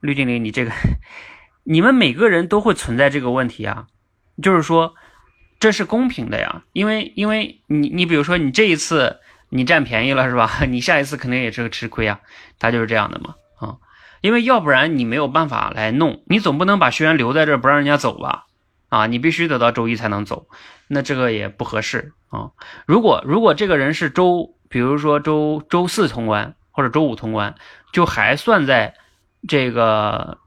[0.00, 0.72] 绿精灵，你这个，
[1.62, 3.86] 你们每个人都会存在这个问题啊。
[4.42, 4.96] 就是说，
[5.60, 9.20] 这是公平的呀，因为因为你你比如说你这一次
[9.52, 10.50] 你占便宜了是吧？
[10.66, 12.20] 你下一次肯定也是个吃亏啊，
[12.58, 13.76] 他就是这样的嘛啊。
[14.22, 18.46] 因为要不然你没有办法来弄，你总不能把学员留在这不让人家走吧？
[18.88, 20.46] 啊，你必须得到周一才能走，
[20.88, 22.50] 那这个也不合适啊。
[22.86, 27.54] 如果如果这个人是周，比如说周周四通关或者周五通关，
[27.92, 28.94] 就还算在
[29.48, 30.38] 这个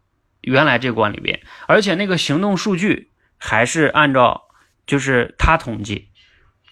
[0.41, 4.44] 原来这关里边，而且那个行动数据还是按照
[4.88, 6.10] 就是他统计，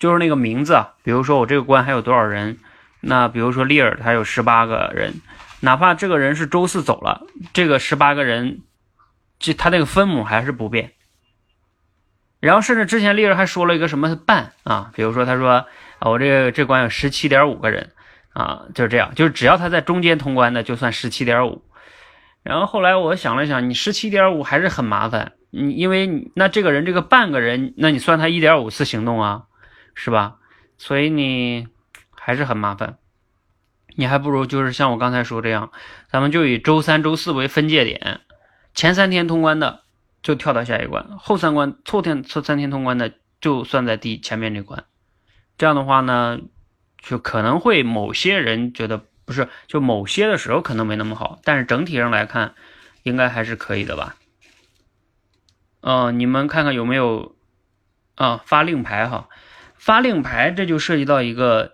[0.03, 2.57] 就是那个名字，比如说我这个关还有多少人，
[2.99, 5.21] 那比如说利尔他有十八个人。
[5.61, 7.21] 哪怕这个人是周四走了，
[7.53, 8.63] 这个十八个人，
[9.39, 10.91] 这他那个分母还是不变。
[12.41, 15.65] 然后甚至之前丽人还说了一个什么半啊，比如说他说
[15.99, 17.91] 啊，我这个这关有十七点五个人
[18.33, 21.63] 啊，就是这样，就是只要他在中间通关的就算十七点五。
[22.43, 29.43] 然后后来我想了想，你十七点五还是很麻烦，你因为那这个人这个半个人，那你算他一点五次行动啊，
[29.93, 30.37] 是吧？
[30.77, 31.67] 所以你
[32.11, 32.97] 还是很麻烦。
[33.95, 35.71] 你还不如就是像我刚才说这样，
[36.09, 38.21] 咱们就以周三、周四为分界点，
[38.73, 39.83] 前三天通关的
[40.23, 44.83] 就跳到下一关，后三关后天后三天通关的就算在第前面这关。
[45.59, 46.39] 这样的话呢，
[46.97, 52.55] 就可能会某些人觉得不是，就某些的时候可能没那么好，但是整体上来看，
[53.03, 54.15] 应该还是可以的吧。
[55.81, 57.35] 嗯、你们看看有没有
[58.15, 59.29] 啊发令牌哈，
[59.85, 61.73] 发令牌这就涉及到一个。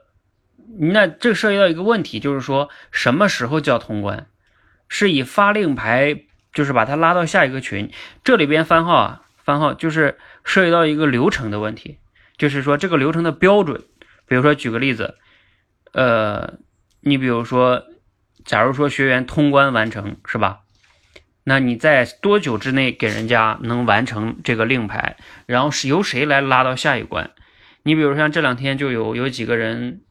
[0.80, 4.26] 那这涉及到一个问题，就是说什么时候叫通关？
[4.88, 7.91] 是以发令牌，就是把他拉到下一个群。
[8.24, 12.00] 这里边番号啊，番号就是涉及到一个流程的问题，
[12.36, 13.84] 就是说这个流程的标准。
[14.28, 15.15] 比如说举个例子，
[15.91, 16.56] 呃，
[17.02, 17.84] 你比如说，
[18.43, 20.62] 假如说学员通关完成是吧？
[21.43, 25.17] 那你在多久之内给人家能完成这个令牌？
[25.45, 27.32] 然后是由谁来拉到下一关？
[27.89, 30.02] 你比如像这两天就有有几个人。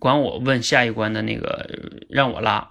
[0.00, 1.68] 管我问下一关的那个
[2.08, 2.70] 让我拉，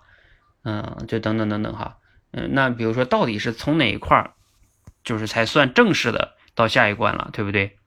[0.64, 1.98] 嗯，就等等等等哈，
[2.32, 4.34] 嗯，那比如说到底是从哪一块儿，
[5.04, 7.78] 就是才算正式的到下一关了，对不对？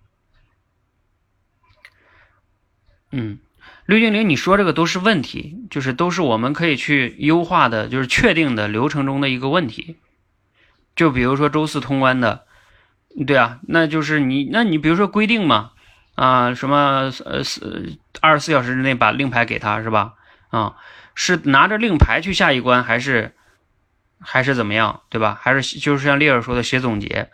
[3.10, 3.40] 嗯，
[3.86, 9.96] 绿精灵，你说这个都是问题，就是都是我们可以去优化的，就是确定的流程中的一个问题。
[10.94, 12.46] 就比如说周四通关的，
[13.26, 15.72] 对啊，那就是你，那你比如说规定嘛。
[16.18, 20.14] 啊，什么呃四二十四小时之内把令牌给他是吧？
[20.48, 20.74] 啊，
[21.14, 23.36] 是拿着令牌去下一关，还是
[24.18, 25.38] 还是怎么样，对吧？
[25.40, 27.30] 还是就是像丽儿说的写总结，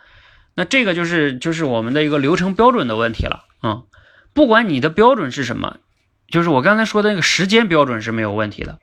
[0.53, 3.45] 那这个就是就是我们的一个流程标准的问题了。
[3.63, 3.87] 嗯，
[4.33, 5.77] 不管你的标准是什么，
[6.27, 8.77] 就是我刚才说的那个时间标准是没有问题的。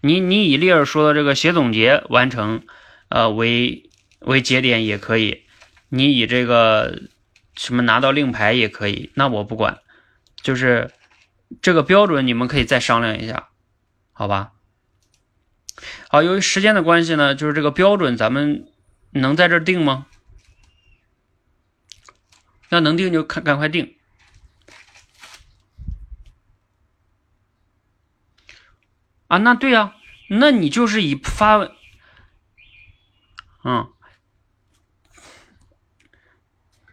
[0.00, 2.62] 你你以丽儿说的这个写总结完成，
[3.08, 3.90] 呃为
[4.20, 5.42] 为节点也可以，
[5.88, 7.00] 你以这个。
[7.58, 9.80] 什么拿到令牌也可以，那我不管，
[10.36, 10.92] 就是
[11.60, 13.48] 这个标准你们可以再商量一下，
[14.12, 14.52] 好吧？
[16.08, 18.70] 好，由于时间的关系呢，就是这个标准咱们
[19.10, 20.06] 能在这定吗？
[22.68, 23.96] 那能定就赶赶快定。
[29.26, 29.94] 啊，那对呀、
[30.30, 31.58] 那你就是以发，
[33.64, 33.92] 嗯，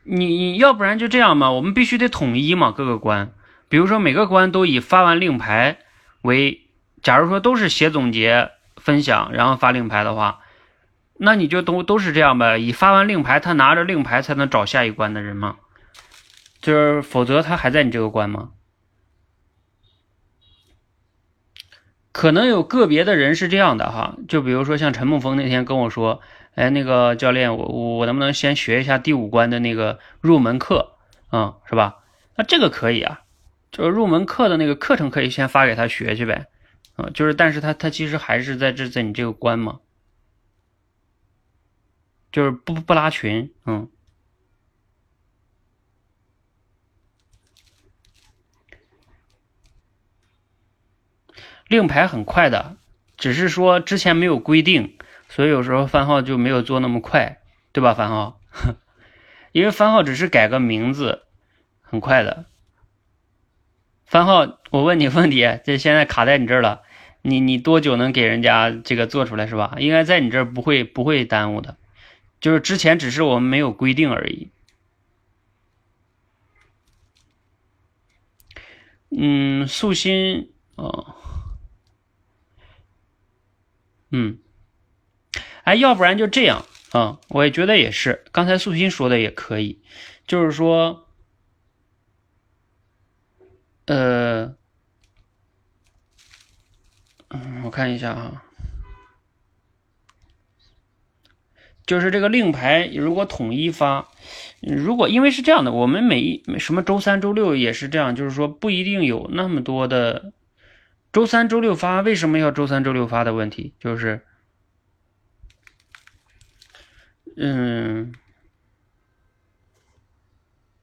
[0.07, 3.33] 你你要不然就这样嘛，我们必须得统一嘛，各个关，
[3.67, 5.79] 比如说每个关都以发完令牌
[6.21, 6.61] 为，
[7.01, 10.41] 假如说都是写总结分享，然后发令牌的话，
[11.17, 15.55] 那你就都都是这样呗，以发完令牌，他拿着令牌才能找下一关的人嘛，
[16.61, 18.51] 就是否则他还在你这个关吗？
[22.11, 26.21] 可能有个别的人是这样的哈，就比如说像陈梦峰那天跟我说，
[26.55, 27.65] 哎，那个教练，我
[27.97, 30.97] 我能不能先学一下第五关的那个入门课，
[31.31, 31.97] 嗯，是吧？
[32.35, 33.21] 那这个可以啊，
[33.71, 36.47] 就是入门课的那个课程可以先发给他学去呗，
[36.95, 39.79] 啊、就是但是他他其实还是在这在你这个关嘛，
[42.31, 43.89] 就是不不拉群，嗯。
[51.67, 52.77] 令牌很快的，
[53.17, 54.94] 只是说之前没有规定，
[55.27, 57.93] 所以有时候番号就没有做那么快，对吧？
[57.93, 58.39] 番号，
[59.51, 61.23] 因为番号只是改个名字，
[61.81, 62.45] 很快的。
[64.05, 66.83] 番号，我问你问题，这现在卡在你这儿了，
[67.21, 69.75] 你你多久能给人家这个做出来是吧？
[69.79, 71.77] 应该在你这儿不会不会耽误的，
[72.39, 74.51] 就是之前只是我们没有规定而已。
[79.17, 81.15] 嗯，素心哦。
[84.11, 84.37] 嗯，
[85.65, 88.23] 哎，要不然就这样啊、我也觉得也是。
[88.31, 89.81] 刚才素心说的也可以，
[90.25, 91.07] 就是说，
[93.85, 94.55] 呃，
[97.27, 98.43] 嗯，我看一下哈，
[101.85, 104.07] 就是这个令牌如果统一发，
[104.61, 110.31] 如果因为是这样的，我们每一什么周三、周六也是这样，就是说不一定有那么多的。
[111.11, 114.25] 周三、周六发，为什么要周三、周六发的问题，就是，
[117.37, 118.13] 嗯，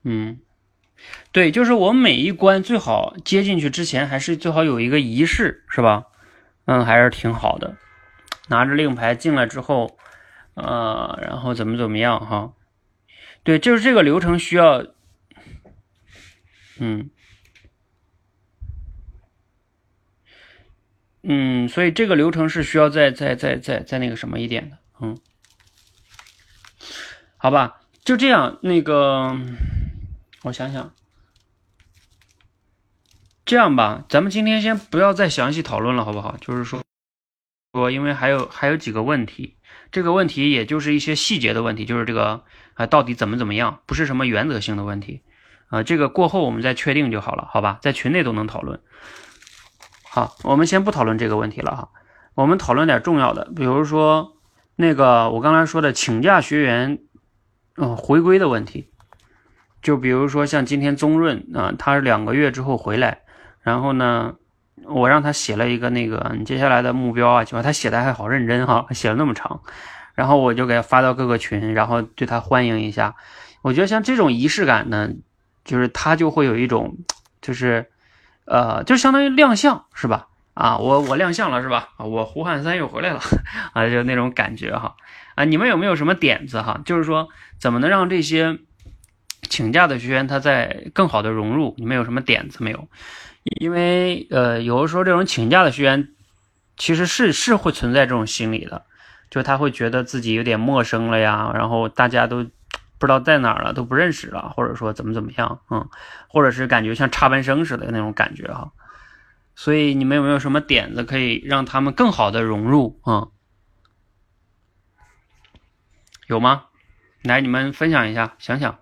[0.05, 0.41] 嗯，
[1.33, 6.07] 对，就是我每一关最好接进去之前，还是最好有一个仪式，是吧？
[6.67, 7.77] 嗯，还是挺好的。
[8.49, 9.97] 拿着令牌进来之后，
[10.55, 12.53] 呃，然后怎么怎么样哈？
[13.43, 14.87] 对，就是这个流程需要，
[16.79, 17.11] 嗯。
[21.25, 25.17] 嗯，所以这个流程是需要再再再再再那个什么一点的，嗯，
[27.43, 29.37] 好吧，就这样，那个
[30.45, 30.93] 我想想，
[33.45, 36.37] 这样吧，咱们今天先不要再详细讨论了，好不好？
[36.41, 36.85] 就是说，
[37.73, 39.57] 说因为还有还有几个问题，
[39.91, 45.23] 这个问题也就是一些细节的问题，就是这个啊到底怎么怎么样，不是什么原则性的问题
[45.67, 47.81] 啊，这个过后我们再确定就好了，好吧？
[47.83, 48.81] 在群内都能讨论。
[50.05, 51.89] 好，我们先不讨论这个问题了哈，
[52.35, 54.37] 我们讨论点重要的，比如说
[54.77, 57.01] 那个我刚才说的请假学员，
[57.77, 58.91] 嗯、回归的问题，
[59.81, 63.21] 就比如说像今天宗润啊、他是两个月之后回来，
[63.61, 64.35] 然后呢，
[64.85, 69.63] 我让他写了一个那个你接下来的目标啊，就他写的还好认真哈，写了那么长，
[70.15, 73.15] 然后我就给他发到各个群，然后对他欢迎一下，
[73.63, 75.11] 我觉得像这种仪式感呢，
[75.65, 76.97] 就是他就会有一种
[77.41, 77.89] 就是。
[78.45, 80.27] 呃，就相当于亮相是吧？
[80.55, 81.91] 啊，我我亮相了是吧？
[81.97, 83.21] 啊，我胡汉三又回来了
[83.73, 84.97] 啊，就那种感觉哈。
[85.35, 86.81] 啊，你们有没有什么点子哈？
[86.85, 87.29] 就是说
[87.59, 88.59] 怎么能让这些
[89.49, 91.75] 请假的学员他在更好的融入？
[91.79, 92.89] 你们有什么点子没有？
[93.61, 96.09] 因为呃，有的时候这种请假的学员
[96.77, 98.85] 其实是是会存在这种心理的，
[99.31, 102.47] 就他会觉得自己有点陌生了呀，然后大家都。
[102.99, 105.89] 不知道在哪儿了，都不认识了，或者说怎么怎么样，嗯，
[106.29, 108.71] 或者是感觉像插班生似的那种感觉哈。
[109.55, 113.33] 所以你们有没有什么点子可以让他们更好的融入啊、嗯？
[116.29, 116.67] 有吗？
[117.23, 118.79] 来，你们分享一下，想想。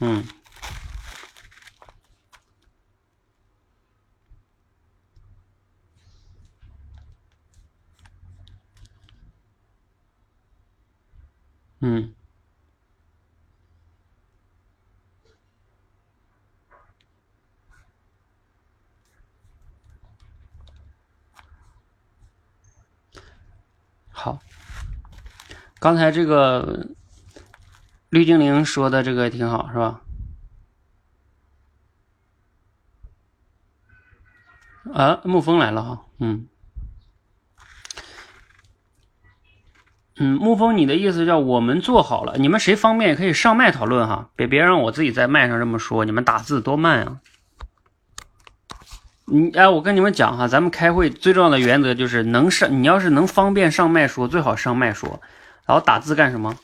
[0.00, 0.22] 嗯，
[11.80, 12.14] 嗯，
[25.84, 26.86] 刚才这个
[28.08, 30.00] 绿精灵说的这个挺好，是吧？
[34.94, 36.48] 啊，沐风来了哈，嗯，
[40.16, 47.20] 嗯，沐风，你的意思叫我们做好了，你们谁方便也可以上麦讨论哈，别别让我自己在麦上这么说，你们打字多慢啊！
[49.26, 55.20] 你哎，我跟你们讲哈，咱们开会最重要的原则就是能上，你要是能方便上麦说，最好上麦说，
[55.66, 56.58] 然后打字干什么？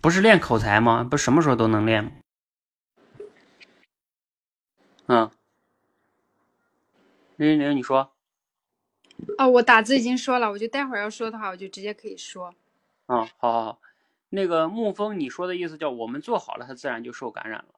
[0.00, 1.02] 不是练口才吗？
[1.02, 2.10] 不什么时候都能练吗？
[5.06, 5.30] 嗯。
[7.36, 8.12] 零零零，你说。
[9.38, 12.54] 哦，我打字已经说了，我就待会儿要说的话，我就直接可以说。
[13.06, 13.80] 嗯，好好好。
[14.28, 17.74] 那个沐风，你说的意思叫我们做好了，他自然就受感染了。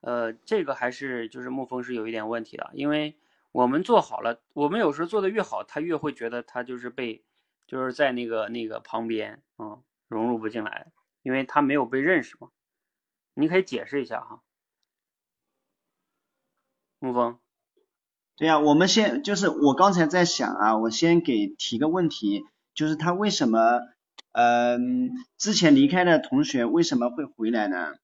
[0.00, 3.16] 呃，这个还是就是沐风是有一点问题的，因为
[3.52, 7.22] 我们做好了，我们有时候做的越好，他越会觉得他就是被
[7.70, 10.90] 就是在那个那个旁边啊融入不进来，
[11.22, 12.48] 因为他没有被认识嘛。
[13.34, 14.42] 你可以解释一下哈，
[16.98, 17.38] 沐风。
[18.36, 22.42] 对呀，我们先就是我刚才在想啊，我先给提个问题，
[22.74, 23.60] 就是他为什么，
[24.32, 27.94] 嗯，之前离开的同学为什么会回来呢？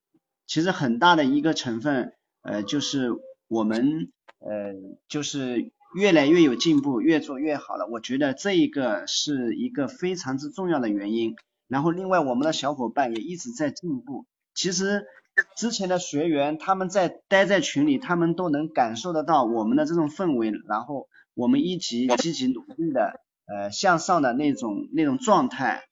[0.47, 3.11] 其实很大的一个成分，呃，就是
[3.49, 4.75] 我们，呃，
[5.09, 7.88] 就是越来越有进步，越做越好了。
[7.88, 11.34] 我觉得这一个是一个非常之重要的原因。
[11.66, 15.07] 然后另外我们的小伙伴也一直在进步，其实。
[15.55, 25.84] 之前的学员他们在待在群里，他们都能感受得到我们的这种氛围，然后我们一起积极努力的呃向上的那种那种状态。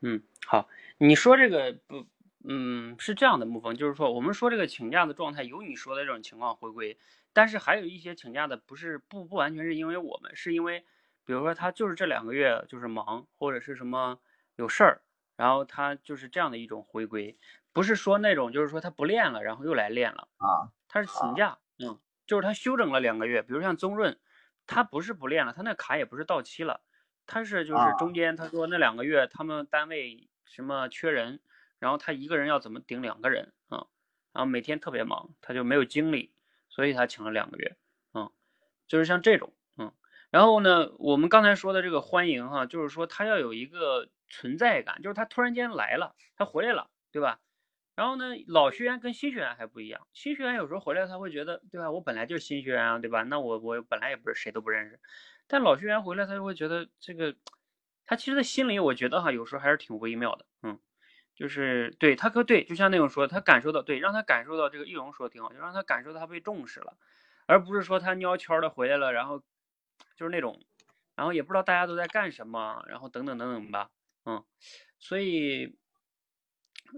[0.00, 0.66] 嗯，好，
[0.96, 2.06] 你说这个不，
[2.42, 6.98] 嗯，是这样的，沐风，就是说我们说这个请假的状态有你说的这种情况回归，
[7.32, 10.84] 但是还有一些请假的不是不不完全是因为我们，是因为
[11.24, 14.18] 比如说他就是这两个月就是忙或者是什么
[14.56, 15.02] 有事儿。
[15.36, 17.38] 然后他就是这样的一种回归，
[17.72, 24.18] 不是说那种就是说他不练了，然后又来练了啊，他是请假，嗯，就是他休整了两个月，比如像宗润，
[24.66, 26.82] 他不是不练了，他那卡也不是到期了，
[27.26, 31.40] 他是就是中间他说那两个月他们单位什么缺人，
[31.80, 33.88] 然后他一个人要怎么顶两个人啊，
[34.32, 36.32] 然后每天特别忙，他就没有精力，
[36.68, 37.76] 所以他请了两个月，
[38.14, 38.30] 嗯，
[38.86, 39.92] 就是像这种，嗯，
[40.30, 44.08] 然后呢，我们刚才说的这个欢迎哈，就是说他要有一个。
[44.32, 47.40] 存在感就是他突然间来了，他回来了，对吧？
[47.96, 51.90] 然后呢，老学员跟新学员还不一样，新学员有时候回来他会觉得，对吧？
[51.90, 53.24] 我本来就是新学员啊，对吧？
[53.24, 55.00] 那我我本来也不是谁都不认识，
[55.48, 57.34] 但老学员回来他就会觉得这个，
[58.06, 60.78] 他其实心里我觉得哈，有时候还是挺微妙的，嗯，
[61.40, 66.98] 就是对他可对，就像那种说他感受到对，让他感受到这个易容说的挺好，就让他感受到他被重视了，
[67.46, 69.38] 而不是说他悄悄的回来了，然后
[70.16, 70.60] 就是那种，
[71.16, 73.88] 然后也不知道大家都在干什么，然后等等等等吧。
[74.26, 74.44] 嗯，
[74.98, 75.78] 所以，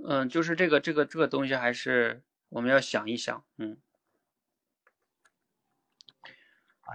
[0.05, 3.79] 嗯，就是这个这个这个东西还是我们要想一想，嗯，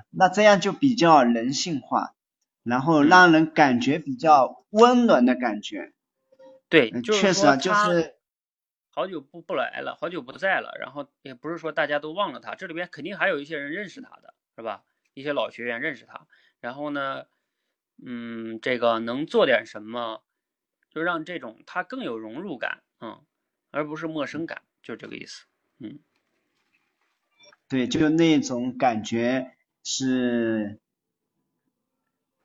[0.10, 2.14] 那这样就比较人性化，
[2.64, 5.94] 然后让人感觉比较温暖的感觉。
[6.70, 8.16] 对，确实啊，就是
[8.92, 14.84] 好久不不来了，好久不在了，然后也不是说大家都忘了他，这里边肯定还有一些人认识他的，是吧？
[15.14, 16.28] 一些老学员认识他，
[16.60, 17.26] 然后呢？
[18.00, 20.22] 嗯，这个能做点什么，
[20.92, 23.26] 就让这种他更有融入感，嗯，
[23.72, 25.48] 而不是陌生感，就这个意思，
[25.80, 25.98] 嗯，
[27.68, 30.80] 对，就那种感觉是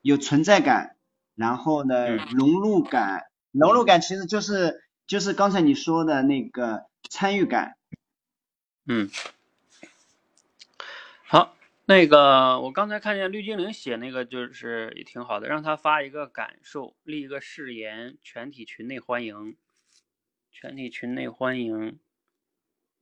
[0.00, 0.96] 有存在感，
[1.34, 7.76] 然后呢，融入感，融入感其实就是就是刚才你说的那个参与感，
[8.86, 9.08] 嗯，
[11.24, 11.56] 好。
[11.84, 19.56] 那个，我刚才看见绿精灵写那个，就是也挺好的，让他发一个感受，立一个誓言，全体群内欢迎，
[20.52, 21.98] 全体群内欢迎，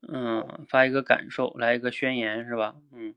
[0.09, 2.75] 嗯，发一个感受，来一个宣言，是吧？
[2.91, 3.15] 嗯，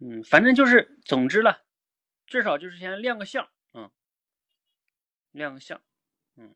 [0.00, 1.60] 嗯，反正就是，总之了，
[2.26, 3.46] 至少就是先亮个相，
[5.34, 5.80] 亮相，
[6.36, 6.54] 嗯，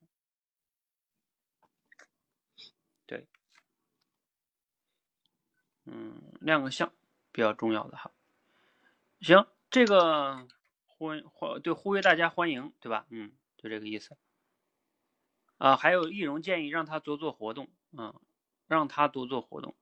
[3.05, 3.26] 对，
[5.85, 6.91] 嗯，亮个相。
[7.31, 8.11] 比较重要的哈，
[9.20, 10.49] 行，这个
[10.87, 13.07] 欢欢对呼吁大家欢迎，对吧？
[13.11, 14.16] 嗯，就这个意思。
[15.59, 18.12] 啊，还有易容建议让他多做活动，嗯，
[18.66, 19.76] 让他多做活动。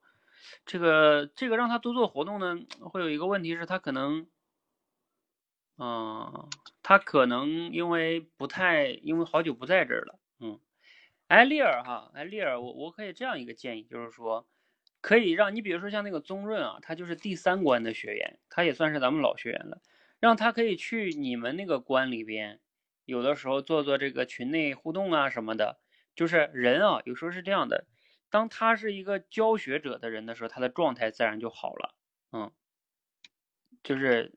[0.66, 2.58] 这个这个让他多做活动呢，
[2.90, 4.28] 会有一个问题是他可能，
[5.78, 6.48] 嗯，
[6.82, 10.60] 他可能因为不太，因为好久不在这儿了，嗯，
[11.28, 14.46] 哎，丽儿哈，哎，丽儿，我我可以这样一个建议，就是说。
[15.02, 19.80] 可以让你，比如说像那个宗润啊，他就是第三关的学员，他也算是咱们老学员了。
[20.18, 22.58] 让他可以去你们那个关里边，
[23.04, 25.78] 有的时候做做这个群内互动啊什么的。
[26.16, 27.86] 就是人啊，有时候是这样的，
[28.30, 31.94] 当他是一个教学者的人的时候，他的状态自然就好了。
[32.32, 32.50] 嗯，
[33.86, 34.32] 就是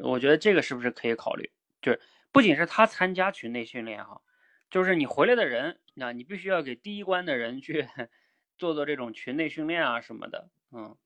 [0.00, 1.50] 我觉得这个是不是可以考虑？
[1.80, 2.00] 就是
[2.30, 4.22] 不仅是他参加群内训练哈，
[4.70, 7.88] 就是你回来的人，那你必须要给第一关的人去
[8.56, 10.48] 做做这种群内训练啊什么的。
[10.70, 10.96] 嗯，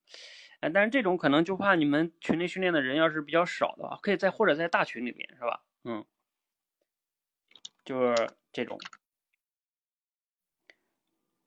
[0.61, 5.65] 哎，但是这种可能就怕你们群内训练的人要是比较少的话，可以在或者在大群里面是吧？
[5.85, 6.05] 嗯，
[7.83, 8.79] 就是这种。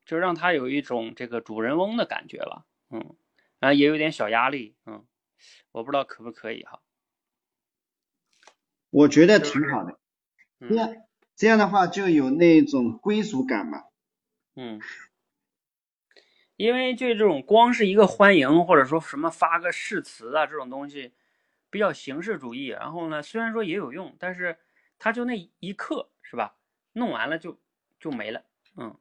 [0.04, 3.16] 就让他有一种这个主人翁的感觉了，嗯，
[3.60, 5.06] 然后也有点小压力，嗯，
[5.72, 6.82] 我不知道可不可以哈。
[8.90, 10.00] 我觉得挺好的，
[10.60, 10.96] 嗯这样
[11.36, 13.84] 这样的话就有那种归属感嘛。
[14.56, 14.82] 嗯，
[16.56, 21.14] 因为就这种光是一个欢迎或者说什么发个誓词啊这种东西，
[21.70, 22.68] 比较形式主义。
[22.68, 24.58] 然后呢，虽然说也有用，但是
[24.98, 26.58] 它就那一刻是吧？
[26.94, 27.62] 弄完了就
[28.00, 28.44] 就没了，
[28.76, 28.98] 嗯。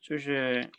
[0.00, 0.72] 就是，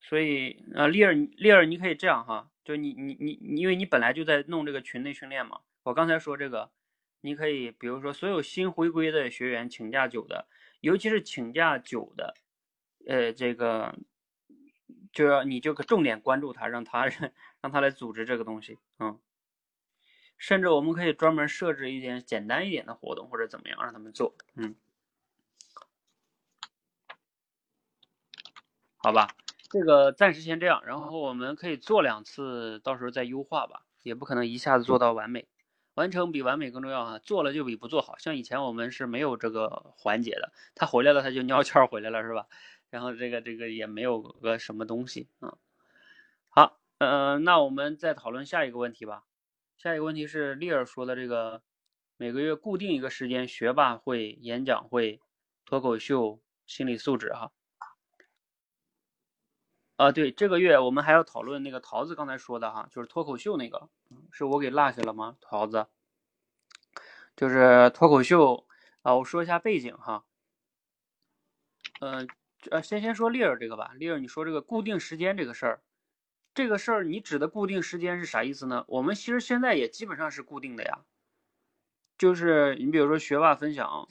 [0.00, 6.72] 所以啊，丽儿，丽儿，你可以这样哈，就你你你你，因为你本来就在弄这个群内训练嘛，我刚才说这个，
[7.20, 10.48] 你可以比如说所有新回归的学员请假久的，
[10.80, 12.34] 尤其是请假久的，
[13.06, 13.96] 呃，这个
[15.12, 17.06] 就要你就可重点关注他，让他
[17.60, 19.20] 让他来组织这个东西，嗯，
[20.36, 24.74] 甚至我们可以专门设置一点简单一点的活动或者怎么样让他们做，嗯。
[28.96, 29.28] 好吧，
[29.68, 35.48] 这个暂时先这样，然后我们可以做两次，到时候再优化吧，也不可能一下子做到完美，
[35.94, 38.16] 完成比完美更重要啊，做了就比不做好。
[38.18, 42.46] 像以前我们是没有这个环节的，他回来了他就尿悄回来了是吧？
[42.90, 45.58] 然后这个这个也没有个什么东西啊。
[46.48, 49.24] 好，呃，那我们再讨论下一个问题吧。
[49.76, 51.62] 下一个问题是丽儿说的这个
[52.16, 55.20] 每个月固定一个时间，学霸会、演讲会、
[55.64, 57.40] 脱口秀、心理素质哈。
[57.40, 57.55] 啊，
[59.96, 63.88] 啊对，这个月我们还要讨论那个桃子刚才说的哈，就是脱口秀那个，
[64.30, 65.38] 是我给落下了吗？
[65.40, 65.86] 桃子，
[67.34, 68.66] 就是脱口秀
[69.00, 70.24] 啊，我说一下背景哈。
[72.00, 72.26] 呃，
[72.70, 75.80] 呃，先先说丽儿这个吧，丽儿，你说这个固定时间这个事儿，
[76.52, 78.84] 这个事儿你指的固定时间是啥意思呢？
[78.88, 81.06] 我们其实现在也基本上是固定的呀，
[82.18, 84.06] 就是你比如说学霸分享，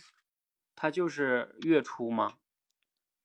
[0.75, 2.33] 它就是月初嘛。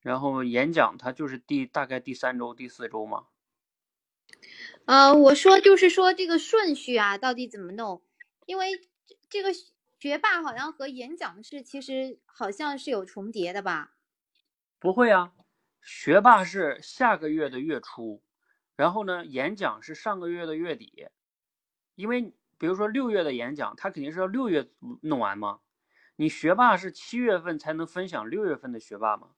[0.01, 3.27] 然后演讲它就是第大概第三周、第四周嘛。
[4.87, 8.03] 呃，我说就是说这个顺序啊，到底怎么弄？
[8.47, 8.89] 因为
[9.29, 9.51] 这个
[9.99, 13.93] 学霸好像和演讲是其实好像是有重叠的吧？
[14.79, 15.33] 不会啊，
[15.83, 18.23] 学霸是下个月的月初，
[18.77, 21.09] 然后呢，演讲是上个月的月底。
[21.95, 24.71] 因为比如说六月的演讲，他肯定是要六月
[25.03, 25.61] 弄完嘛。
[26.17, 29.31] 你学霸是七月份才能分享六月份的学霸嘛？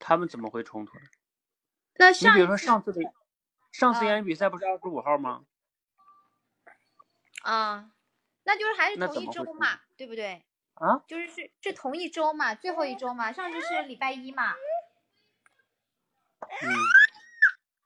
[0.00, 1.04] 他们怎么会冲突呢？
[1.94, 3.00] 那你比如说上次的
[3.70, 5.44] 上次啊演讲比赛不是二十五号吗？
[7.42, 7.92] 啊，
[8.44, 10.44] 那就是还是同一周嘛，对不对？
[10.74, 11.04] 啊？
[11.06, 14.54] 就是是是同一周嘛，最后一周嘛，上次是礼拜一嘛，
[16.40, 16.74] 嗯，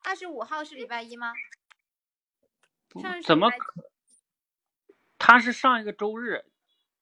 [0.04, 1.34] 二十五号是礼拜一吗？
[3.02, 3.90] 上怎么可？
[5.18, 6.46] 他是上一个周日，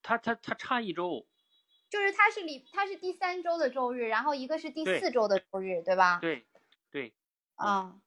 [0.01, 1.27] 他他他差一周。
[1.93, 6.17] 就是它是礼，它是第三周的周日，然后一个是第四周的周日，对吧？
[6.19, 6.43] 对
[6.89, 7.13] 对，
[7.53, 7.99] 啊，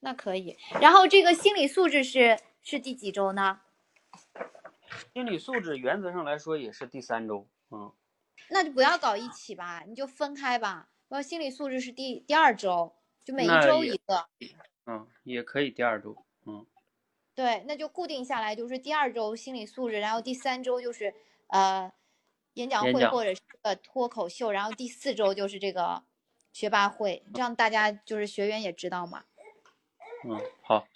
[0.00, 0.58] 那可以。
[0.80, 3.60] 然后这个心理素质是是第几周呢？
[5.14, 7.48] 心理素质原则上来说也是第三周。
[7.70, 7.94] 嗯，
[8.50, 10.88] 那就不要搞一起吧，你就分开吧。
[11.10, 14.28] 要心理素质是第第二周，就每一周一个。
[14.86, 16.26] 嗯，也可以第二周。
[16.44, 16.66] 嗯，
[17.36, 21.14] 对，那就固定下来，就是第二周心理素质，然后第三周就是
[21.46, 21.92] 呃
[22.58, 26.02] 演讲会或者是呃脱口秀，然后第四周就是这个
[26.52, 29.24] 学霸会，这样大家就是学员也知道嘛。
[30.24, 30.88] 嗯，好。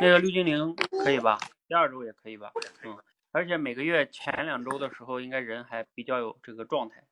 [0.00, 0.74] 那个绿精灵
[1.04, 1.38] 可以吧？
[1.68, 2.50] 第二周也可以吧？
[2.82, 2.98] 嗯，
[3.30, 7.04] 而且每个月前两周的时候，应该人还比较有这个状态。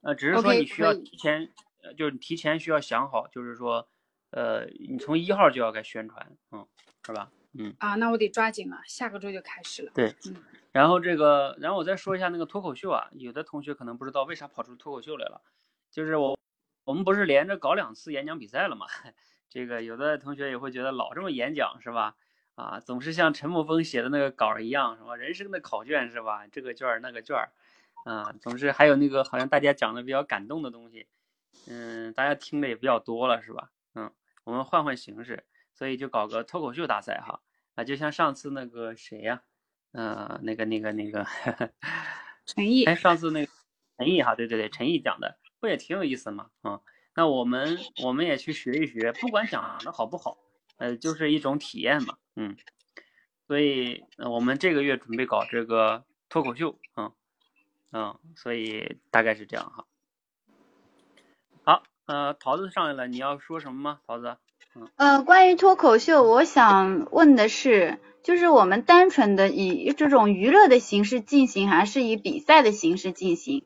[0.00, 1.48] 呃，只是说你需要提前，
[1.84, 3.88] 呃，就是你提前需要想好，就是说，
[4.30, 6.66] 呃，你从一号就要该宣传，嗯，
[7.06, 7.30] 是吧？
[7.58, 7.74] 嗯。
[7.78, 9.90] 啊，那我得抓紧了，下个周就开始了。
[9.94, 10.36] 对嗯，
[10.72, 15.40] 然后这个，然后我再说一下那个脱口秀啊，有的同学可能不知道为啥跑出脱口秀来了，
[15.90, 16.38] 就是我
[16.84, 18.86] 我们不是连着搞两次演讲比赛了嘛？
[19.48, 22.16] 这个有的同学也会觉得老这么演讲是吧？
[22.56, 25.16] 啊，总是像陈木峰写的那个稿儿一样，什么？
[25.16, 26.46] 人生的考卷是吧？
[26.48, 27.50] 这个卷儿那个卷儿，
[28.04, 31.06] 啊，总是还有那个好像大家讲的比较感动的东西，
[31.68, 33.70] 嗯，大家听的也比较多了是吧？
[33.94, 34.12] 嗯，
[34.44, 37.40] 我们换换形式，所以就搞个脱口秀大赛哈。
[37.74, 39.42] 啊，就像上次那个谁呀、
[39.92, 41.26] 呃，那个那个那个，
[42.46, 43.52] 陈毅哎，上次那个
[43.98, 46.50] 陈毅哈，对对对，陈毅讲的不也挺有意思吗？
[46.62, 46.80] 啊、
[47.14, 50.38] 那我们我们也去学一学，不管讲的好不好，
[50.76, 52.56] 呃，就是一种体验嘛，嗯，
[53.46, 57.12] 所以、呃我们这个月准备搞这个脱口秀，嗯
[57.92, 59.86] 嗯，所以大概是这样哈。
[61.64, 64.00] 好，呃，桃子上来了，你要说什么吗？
[64.06, 64.36] 桃子？
[64.96, 73.64] 呃，关于脱口秀，我想问的是，就是我们单纯的以这种娱乐的形式进行，还是以比赛的形式进行？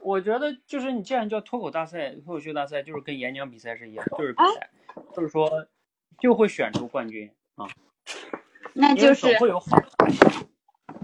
[0.00, 4.70] 我觉得就是你既然叫脱口大赛、脱口秀大赛，就是跟演讲比赛是一样，就是比赛，
[5.14, 5.66] 就是说
[6.18, 7.66] 就会选出冠军啊，
[8.72, 9.66] 那就是总会有好。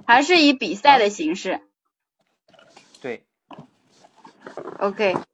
[0.07, 1.61] 还是以比赛的形式。
[3.03, 3.24] 对
[4.78, 5.34] ，OK，那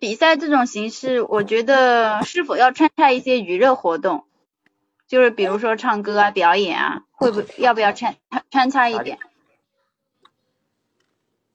[0.00, 4.26] 比赛这种形式，我觉得是否要穿插一些娱乐活动？
[5.06, 8.16] 就是比如说唱歌啊、表演啊，会不要不要穿
[8.50, 9.18] 穿插一点？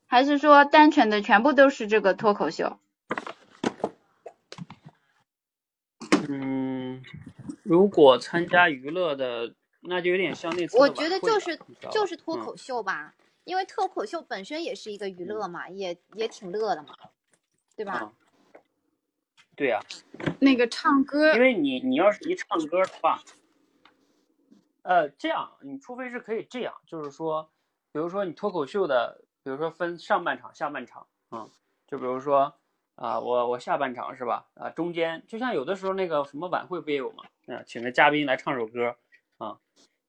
[0.06, 2.78] 还是说单纯的全部都是这个脱口秀？
[6.30, 7.02] 嗯，
[7.64, 11.60] 如果参加娱乐的，那就有点像那次我觉得就是
[11.92, 16.90] 就是脱嗯口秀吧，因为脱口秀本身也是一个娱乐嘛，也也挺乐的嘛，
[17.76, 17.94] 对吧？
[17.94, 18.12] 啊
[19.58, 19.80] 对呀、
[20.40, 23.20] 那个唱歌因为你你要是一唱歌的话，
[24.84, 27.50] 呃，这样你除非是可以这样，就是说，
[27.92, 31.50] 比如说你脱口秀的，比如说分上半场、下半场，嗯，
[31.88, 32.54] 就比如说
[32.94, 34.48] 啊、我我下半场是吧？
[34.54, 37.24] 啊、中间就像有的时候那个什么晚会不也有嘛？
[37.48, 38.96] 啊、请个嘉宾来唱首歌
[39.40, 39.60] 啊，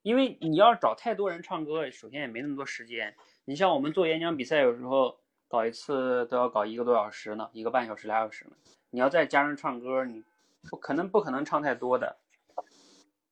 [0.03, 3.15] 因为你要找太多人唱歌，首先也没那么多时间。
[3.45, 8.51] 你像我们做演讲比赛，有时候搞一次都要搞一个多小时呢，一个半小时、俩小时呢。
[8.91, 10.23] 你要再加上唱歌，你
[10.69, 12.17] 不可能不可能唱太多的，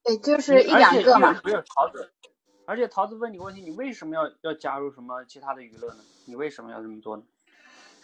[0.04, 1.34] 对，就是一两个嘛。
[1.34, 2.12] 不是桃子，
[2.66, 6.00] 而且桃子问你个问题，你为什么要要加入什么其他的娱乐呢？
[6.26, 7.24] 你为什么要这么做呢？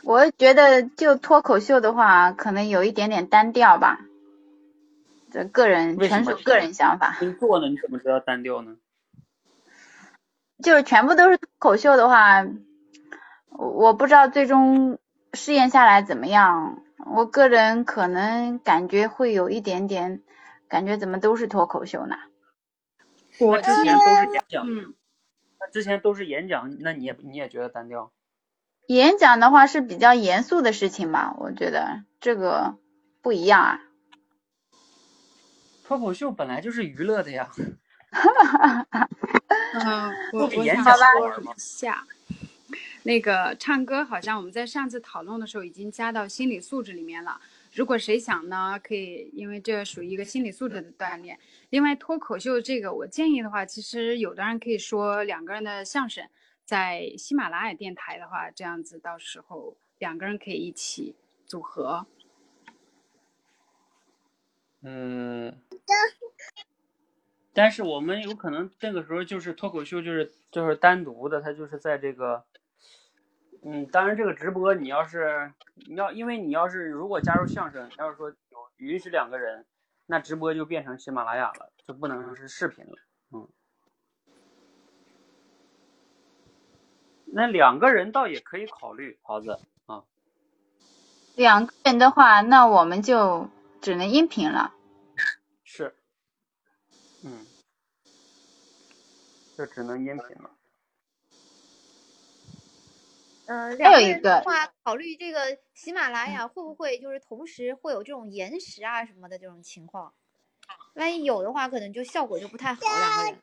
[0.03, 4.01] 我觉得就脱口秀的话，可能有一点点单调吧。
[5.31, 7.67] 这个人纯属个人想法，你做呢？
[7.67, 8.75] 你怎么知道单调呢？
[10.61, 12.45] 就是全部都是脱口秀的话，
[13.49, 14.99] 我我不知道最终
[15.33, 16.82] 试验下来怎么样。
[17.05, 20.21] 我个人可能感觉会有一点点，
[20.67, 22.15] 感觉怎么都是脱口秀呢？
[23.39, 24.93] 我之前都是演讲，嗯，
[25.59, 28.11] 那之前都是演讲，那你也你也觉得单调？
[28.87, 32.77] 演讲的话是比较严肃的事情吧，我觉得这个
[33.21, 33.81] 不一样啊。
[35.85, 37.49] 脱口秀本来就是娱乐的呀。
[39.73, 42.05] 嗯，我我想不比演讲好说一下，
[43.03, 47.39] 那个唱歌好像我们在上次讨论的时候已经加到心理素质里面了。
[47.73, 51.39] 如果谁想呢，可以，因为这属于一个心理素质的锻炼。
[51.69, 56.27] 另外，脱口秀这个，我建议的话，其实有的人可以说两个人的相声，
[56.63, 62.05] 在喜马拉雅电台的话，这样子到时候两个人可以一起组合。
[64.83, 65.57] 嗯，
[67.53, 72.43] 但是我们有可能那个时候就是脱口秀，就是就是单独的，它就是在这个，
[73.65, 75.53] 嗯，当然这个直播你要是
[75.87, 79.65] 你要，因为你要是如果加入相声，要是说有允许两个人，
[80.05, 82.93] 那直播就变成喜马拉雅了，就不能是视频了，
[83.31, 83.47] 嗯。
[87.25, 90.03] 那两个人倒也可以考虑，桃子啊，
[91.35, 93.49] 两个人的话，那我们就
[93.81, 94.73] 只能音频了。
[95.63, 95.95] 是，
[97.23, 97.47] 嗯，
[99.57, 100.51] 就只能音频了。
[103.47, 110.13] 嗯，还两个有一个人的话，考虑这个喜马拉雅会不会就是同时会有这种延时啊什么的这种情况？
[110.95, 112.81] 万一有的话，可能就效果就不太好。
[112.81, 113.39] 两个人，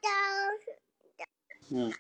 [1.73, 1.93] 嗯，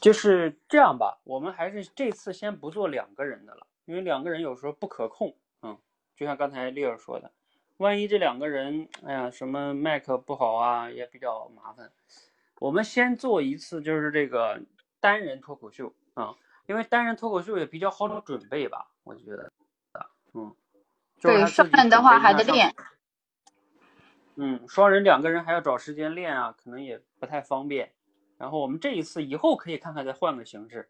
[0.00, 5.34] 就是这样吧，我们还是这次先不做两个人的了，因为两个人有时候不可控。
[5.62, 5.76] 嗯，
[6.16, 7.32] 就像刚才丽儿说的，
[7.78, 11.90] 万一这两个人，哎呀，什么麦克不好啊，也比较麻烦。
[12.60, 14.62] 我们先做一次，就是这个
[15.00, 16.36] 单人脱口秀啊、
[16.66, 19.52] 因为单人脱口秀也比较好准备吧，我觉得，
[20.32, 20.54] 嗯，
[21.18, 22.74] 就是对，双人的话还得练。
[24.36, 27.92] 嗯，双人两个人还要找时间练啊，可能也不太方便。
[28.38, 30.88] 然后我们这一次以后可以看看再换个形式，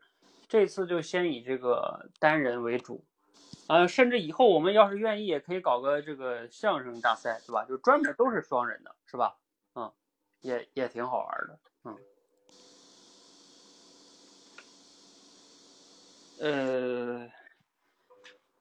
[0.48, 3.04] 这次就先以这个单人为主，
[3.66, 7.64] 呃，甚至以后我们要是愿意，也可以搞个这个相声大赛，对吧？
[7.64, 9.36] 就专门都是双人的，是吧？
[9.74, 9.92] 嗯，
[10.42, 11.96] 也也挺好玩的，嗯。
[16.42, 17.30] 呃，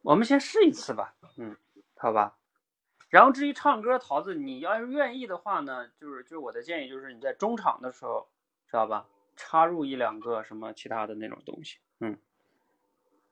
[0.04, 1.58] 我们先试一次吧，嗯，
[1.98, 2.38] 好吧。
[3.10, 8.30] 然后至于唱歌，桃子，你要是愿意的话呢，就是就是我的建议就是你在中场的时候，
[8.68, 9.08] 知道吧？
[9.36, 12.20] 插入一两个什么其他的那种东西，嗯，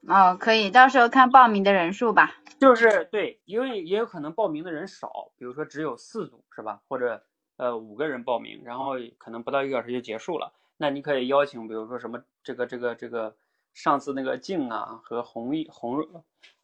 [0.07, 2.35] 哦，可以，到时候看报名的人数吧。
[2.59, 6.81] 就是对，因为也有可能报名的人少，比如说只有四组是吧？
[6.87, 7.23] 或者
[7.57, 10.51] 呃五个人报名，然后可能不到一个小时就结束了。
[10.77, 13.35] 那你可以邀请，比如说什么这个这个这个
[13.81, 16.05] 上次那个静啊和红运红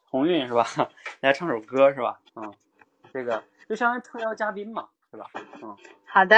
[0.04, 0.66] 红运是吧？
[1.22, 2.20] 来唱首歌是吧？
[2.36, 2.54] 嗯，
[3.14, 5.26] 这个就相当于特邀嘉宾嘛，是吧？
[5.64, 6.36] 嗯，好的，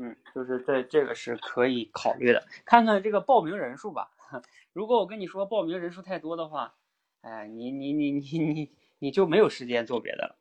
[0.00, 4.10] 嗯，就是这这个是可以考虑的，看看这个报名人数吧。
[4.74, 6.74] 如果我跟你说报名人数太多的话，
[7.20, 10.36] 哎，你你你你你你就没有时间做别的了。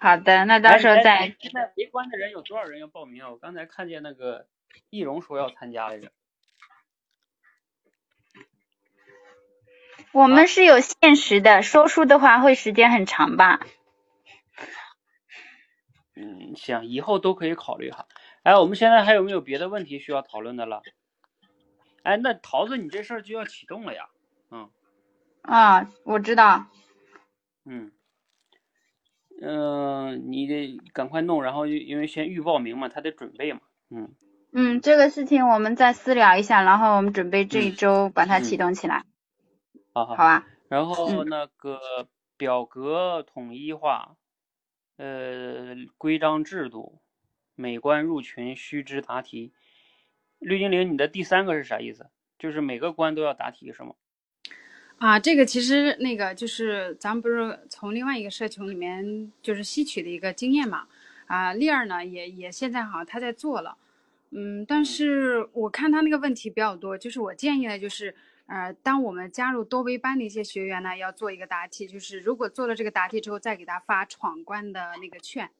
[0.00, 3.30] 好的，那到时候再哎现在围观的人有多少人要报名啊？
[3.30, 4.46] 我刚才看见那个
[4.88, 6.10] 易容说要参加来着。
[10.12, 13.60] 我们是有限时的，说书的话会时间很长吧？
[16.14, 18.06] 嗯，行，以后都可以考虑哈。
[18.42, 20.82] 哎，我们现在还有没有别的问题需要讨论的了？
[22.02, 24.06] 哎，那桃子，你这事儿就要启动了呀。
[24.50, 24.70] 嗯
[25.42, 26.66] 啊，我知道。
[27.64, 27.90] 嗯
[29.42, 33.60] 嗯、你得赶快弄，然后因因为先预报名嘛，他得准备嘛。
[33.90, 34.14] 嗯，
[34.52, 39.04] 嗯，这个事情我们再私聊一下，然后我们准备这一周把它启动起来，好
[40.04, 40.46] 好好吧？
[40.68, 44.16] 然后嗯那个表格统一化，
[44.98, 47.00] 呃，规章制度，
[47.54, 49.54] 每关入群须知答题。
[50.38, 52.10] 绿精灵，你的第三个是啥意思？
[52.38, 53.94] 就是每个关都要答题是吗？
[54.98, 60.88] 啊，这个其实那个就是咱们不是从另外一个社群里面就是吸取的一个经验嘛，
[61.26, 63.78] 啊，丽儿呢也也现在好像她在做了，
[64.32, 68.14] 嗯，但是我看她那个问题比较多，就是我建议呢，就是
[68.46, 75.50] 呃，当我们加入多维班的一些学员呢，要做一个答题，就是如果做了这个答题之后，再给他发闯关的那个券，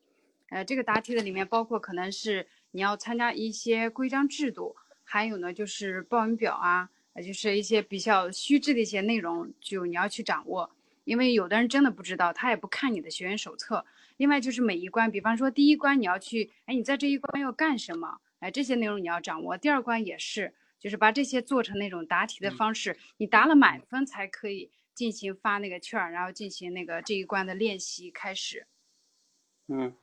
[0.51, 6.91] 呃，这个答题的里面包括可能是你要参加一些规章制度，还有呢就是报名表啊。
[7.15, 10.71] 呃，就是一些比较虚知的一些内容，就你要去掌握，
[11.05, 13.87] 因为有的人真的不知道，他也不看你的学员手册。
[14.19, 18.19] 另外就是每一关，比方说第一关你要去，哎，你在这一关要干什么？
[18.41, 19.57] 哎，这些内容你要掌握。
[19.57, 20.53] 第二关也是，
[20.87, 28.69] 就是把这些做成那种答题的方式，你答了满分才可以进行发那个券儿，然后进行那个这一关的练习开始。
[29.67, 29.97] 嗯，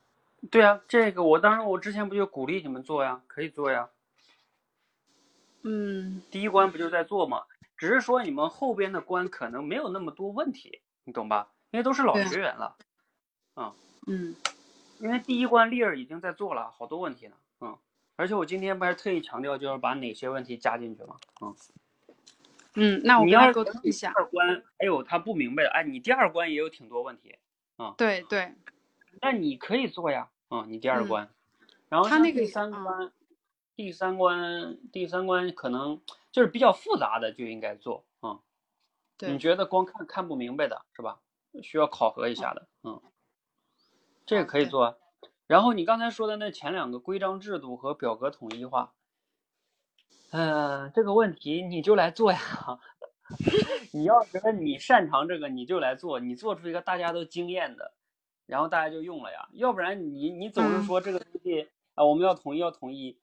[0.52, 3.92] 对啊，这个我当时我之前不就鼓励你们做呀，可以做呀。
[5.62, 7.44] 嗯，第一关不就在做吗？
[7.78, 11.54] 只是说你们后边的关可能没有那么多问题，你懂吧？
[11.72, 12.76] 因为都是老学员了。
[13.56, 13.74] 嗯
[14.06, 14.36] 嗯，
[15.00, 17.38] 因为第一关丽儿已经在做了，好多问题呢。
[18.14, 21.18] 嗯，而且我今天不是特意强调，就是把哪些问题加进去吗？
[21.42, 21.56] 嗯，
[22.76, 24.12] 嗯，那我们要沟通一下。
[24.16, 27.38] 二关还有他不明白的，哎，你第二关也有挺多问题，
[27.78, 28.54] 嗯对对，
[29.22, 30.30] 那你可以做呀。
[30.50, 31.30] 嗯，你第二嗯关，
[31.90, 33.12] 然后他那个第三嗯关，
[33.76, 36.00] 第三关，第三关可能
[36.32, 38.06] 就是比较复杂的就应该做。
[38.22, 38.40] 嗯，
[39.18, 41.20] 对你觉得光看看不明白的是吧？
[41.64, 42.68] 需要考核一下的。
[42.84, 43.02] 嗯，
[44.28, 44.96] 这个可以做啊。
[45.48, 48.94] 然后你刚才说的那前两个规章制度和表格统一化，
[50.32, 52.40] 呃，这个问题你就来做呀。
[53.94, 57.94] 你要觉得你擅长这个，你就来做，你做出一个大家都惊艳的，
[58.46, 59.48] 然后大家就用了呀。
[59.54, 63.18] 要不然你你总是嗯说这个东西啊，我们要统一要统一，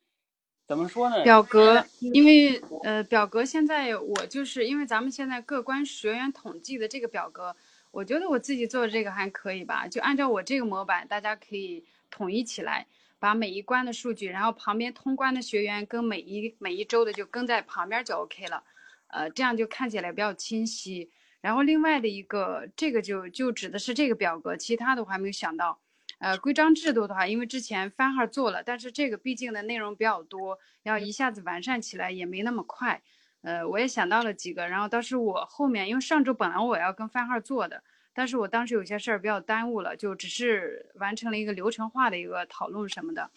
[0.67, 1.23] 怎么说呢？
[1.23, 7.55] 表格，因为呃，表格现在我就是因为咱们现在各关学员统计的这个表格，
[7.91, 12.87] 我觉得我自己做的这个还可以吧，就按照我这个模板，大家可以统一起来，
[13.19, 18.65] 把每一关的数据，然后旁边通关的学员跟每一每一周的就跟在旁边就 OK 了，
[19.09, 21.11] 呃，这样就看起来比较清晰。
[21.41, 25.79] 然后另外的一个，这个就就指的是这个表格，其他的我还没有想到。
[26.19, 33.01] 呃，规章制度的话，因为之前番号做了，但是这个毕竟的内容比较多，要一下子完善起来也没那么快。
[33.41, 37.83] 呃，我也想到了几个，然后当时我后面因为上周本来我要跟番号做的，
[38.13, 43.31] 但是我当时有些事儿比较耽误了，就只是完成了一个流程化的一个讨论什么的。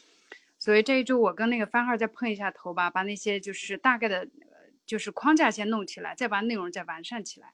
[0.58, 7.54] 所以这一周我跟那个番号再碰一下头吧，把那些就是大概的，呃就是框架先弄起来，再把内容再完善起来。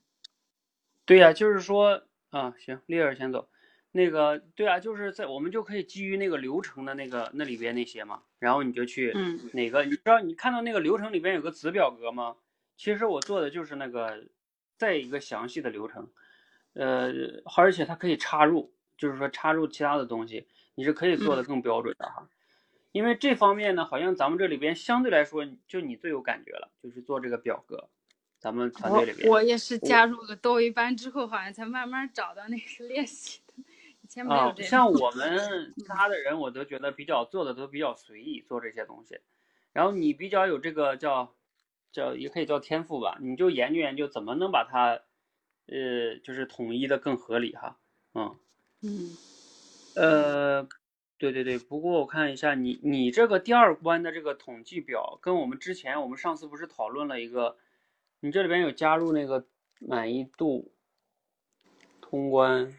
[1.05, 3.49] 对呀、就是说啊，行，丽儿先走。
[3.91, 12.35] 那个，对啊，就是在我们就可以基于那个流程的那个那里边那些嘛，然后你就去嗯哪个，你知道你看到那个流程里边有个子表格吗？
[12.77, 14.27] 其实我做的就是那个
[14.77, 16.07] 再一个详细的流程，
[16.73, 17.11] 呃，
[17.57, 22.29] 而且它可以插入，就是说插入其他的东西，你是可以做的更标准的哈。
[22.91, 27.87] 因为这方面呢，好像咱们这里边相对来说就你最有感觉了，就是做这个表格，
[28.39, 29.29] 咱们团队里边。
[29.29, 33.53] 我我也是加入了多一班之后，好像才慢慢找到那个练习的。
[34.01, 34.71] 以前没有啊，这样。
[34.71, 39.19] 像我们其他的人，我都觉得比较做的都比较随意，做这些东西。
[39.71, 41.35] 然后你比较有这个叫
[41.91, 44.99] 叫也可以叫天赋吧，你就研究研究怎么能把它
[45.71, 47.77] 呃就是统一的更合理哈，
[48.13, 48.35] 嗯
[48.81, 49.17] 嗯
[49.95, 50.67] 呃
[51.17, 57.57] 对对对，不过我看一下你你这个第二关的这个统计表，跟我们之前我们上次不是讨论了一个，
[58.21, 59.45] 你这里边有加入那个
[59.79, 60.71] 满意度
[61.99, 62.73] 通关。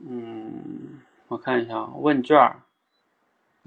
[0.00, 2.62] 嗯，我看一下啊，问卷儿，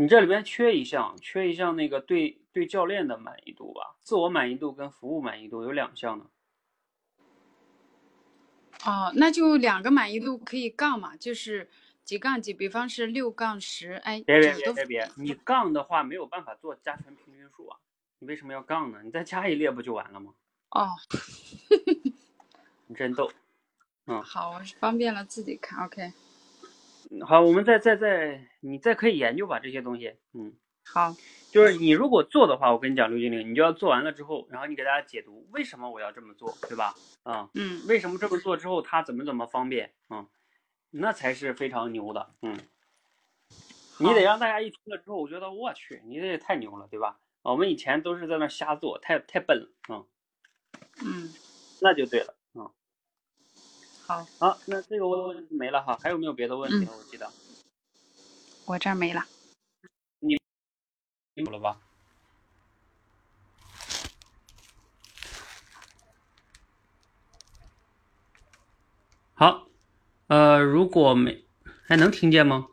[0.01, 6.25] 你这里边缺一项，缺一项那个对对教练的满意度吧，自我满意度跟服务满意度有两项呢。
[8.83, 11.69] 哦，那就两个满意度可以杠嘛，就是
[12.03, 17.77] 几杠几，比方是六杠十，哎，别别别别别，你杠的话没有办法做加权平均数啊，
[18.17, 19.03] 你为什么要杠呢？
[19.03, 20.33] 你再加一列不就完了吗？
[20.71, 20.89] 哦，
[22.87, 23.31] 你真逗。
[24.07, 26.13] 嗯好，我方便了自己看，OK，嗯
[27.25, 30.53] 好，我们再再再，你再可以研究吧这些东西，嗯。
[30.83, 31.15] 好，
[31.51, 36.95] 就是你如果做的话，我跟你讲，刘经理，你就要做完了之后，然后你给大家解读为什么我要这么做，对吧？
[37.21, 40.27] 啊、嗯为什么这么做之后它怎么怎么方便，嗯，
[40.89, 42.57] 那才是非常牛的，嗯。
[43.99, 47.19] 你得让大家一听了之后，我觉得我去，你这也太牛了，对吧？
[47.43, 50.07] 啊我们以前都是在那瞎做，太太笨了，嗯，
[51.05, 51.33] 嗯，
[51.79, 52.40] 那就对了，嗯。
[54.11, 56.89] 好，好，那这个问题没了哈，还有没有别的问题嗯？
[56.97, 57.31] 我记得
[58.65, 59.25] 我这儿没了。
[60.19, 60.37] 你
[61.35, 61.79] 有了吧？
[69.33, 69.69] 好，
[70.27, 71.45] 呃，如果没，
[71.85, 72.67] 还能听见吗？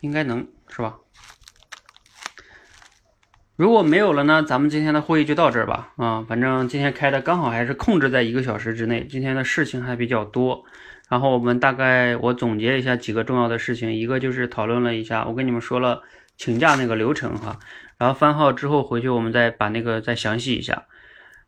[0.00, 0.98] 应该能，是吧？
[3.56, 5.92] 如果没有了呢，咱们今天的会议就到这儿吧。
[5.96, 10.64] 啊，反正今天开的刚好还是控制在一个小时之内，今天的事情还比较多。
[11.08, 16.02] 然后我们大概我总结一下几个重要的事情，一个就是讨论了一下，我跟你们说了
[16.36, 17.60] 请假那个流程哈，
[17.96, 20.86] 然后番号之后回去我们再把那个再详细一下。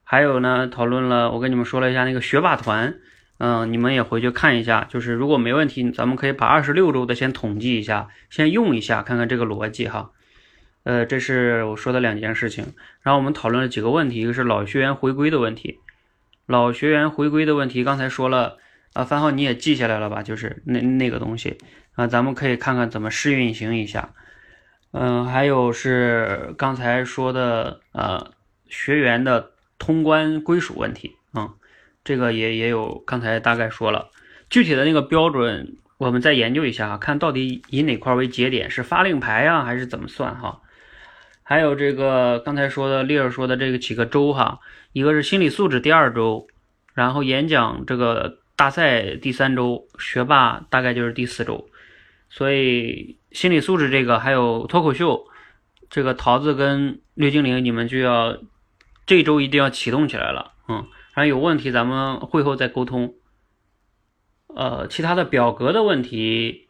[0.04, 2.94] 还有呢，讨论了，我跟你们说了一下那个学霸团，
[3.38, 10.12] 嗯、你们也回去看一下，就是如果没问题，咱们可以把二十六周的先统计一下，先用一下，看看这个逻辑哈。
[10.86, 12.64] 呃，这是我说的两件事情，
[13.02, 15.80] 然后我们讨论了几个问题，一个是老学员回归的问题，
[16.46, 18.58] 老学员回归的问题，刚才说了
[18.92, 20.22] 啊，番号你也记下来了吧？
[20.22, 21.58] 就是那那个东西
[21.96, 24.10] 啊，咱们可以看看怎么试运行一下。
[24.92, 28.30] 嗯，还有是刚才说的呃
[28.68, 31.52] 学员的通关归属问题，嗯，
[32.04, 34.10] 这个也也有刚才大概说了，
[34.48, 40.60] 具体的那个标准我们再研究一下，看到底以哪块为节点，是发令牌呀、还是怎么算哈？
[41.48, 44.58] 还有这个刚才说的丽儿说的这个几个周哈，
[44.92, 46.48] 一个是心理素质第二周，
[46.92, 51.68] 然后演讲这个大赛第三周，学霸大概就是第四周，
[52.28, 55.24] 所以心理素质这个还有脱口秀，
[55.88, 58.36] 这个桃子跟绿精灵你们就要
[59.06, 60.84] 这周一定要启动起来了，嗯，
[61.14, 63.14] 然后有问题咱们会后再沟通。
[64.48, 66.65] 呃，其他的表格的问题，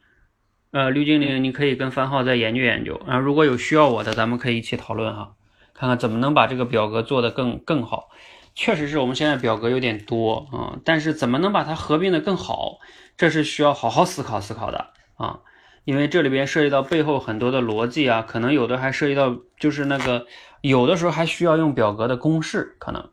[0.77, 5.33] 呃，绿精灵你可以跟番号再研究研究，然后如果有需要我的，咱们可以一起讨论哈，
[5.73, 8.11] 看看怎么能把这个表格做得更更好。
[8.55, 12.77] 确实是我们现在表格有点多啊、但是怎么能把它合并的更好，
[13.17, 15.41] 这是需要好好思考思考的啊，
[15.85, 20.27] 因为这里边涉及到背后很多的逻辑啊，可能有的还涉及到就是那个
[20.61, 23.09] 有的时候还需要用表格的公式，可能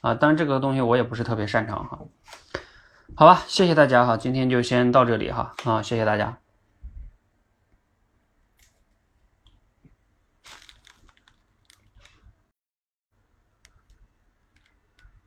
[0.00, 2.00] 啊，当然这个东西我也不是特别擅长哈。
[3.14, 6.43] 好吧，谢谢大家哈，今天就先到这里哈啊，谢谢大家。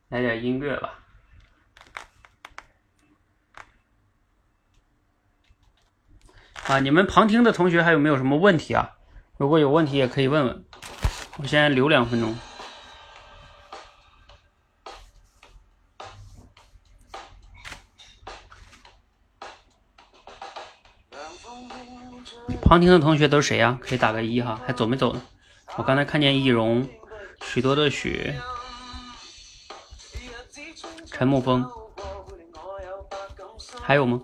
[0.09, 0.99] 来点音乐吧。
[6.67, 8.97] 啊，你们旁听的同学还有没有什么问题啊？
[9.37, 10.65] 如果有问题也可以问问。
[11.37, 12.35] 我先留两分钟。
[22.63, 25.21] 旁听的同学都是谁呀、可以打个一哈，还走没走呢？
[25.77, 26.89] 我刚才看见易容、
[27.43, 28.33] 许多的许、
[31.17, 31.67] 陈沐风，
[33.81, 34.21] 还有吗？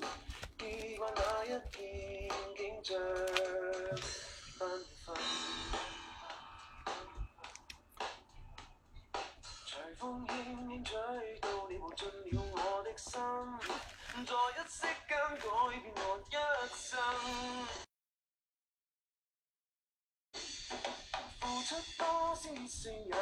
[21.40, 23.16] 付出多先算也沒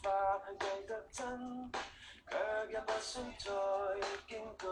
[0.00, 0.08] 法
[0.46, 1.70] 去計得真。
[2.70, 3.50] 也不需再
[4.28, 4.66] 惊惧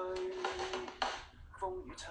[1.58, 2.08] 风雨侵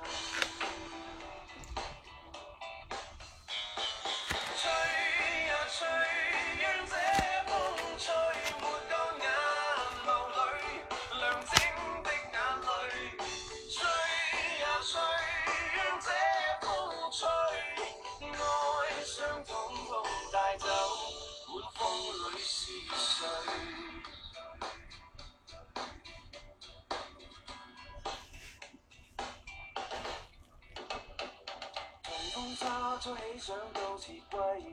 [33.06, 34.20] 再起想到似季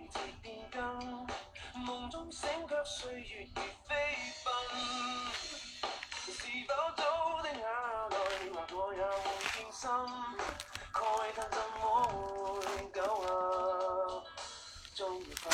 [0.09, 0.81] 节变更，
[1.85, 3.95] 梦中醒却岁月如飞
[4.43, 4.51] 奔。
[6.33, 7.61] 是否早的下
[8.09, 8.17] 泪，
[8.51, 9.23] 或我也会
[9.53, 9.85] 变心？
[10.95, 10.97] 慨
[11.37, 13.29] 叹怎么会久啊，
[14.95, 15.53] 终于分。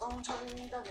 [0.00, 0.34] 风吹
[0.68, 0.82] 得。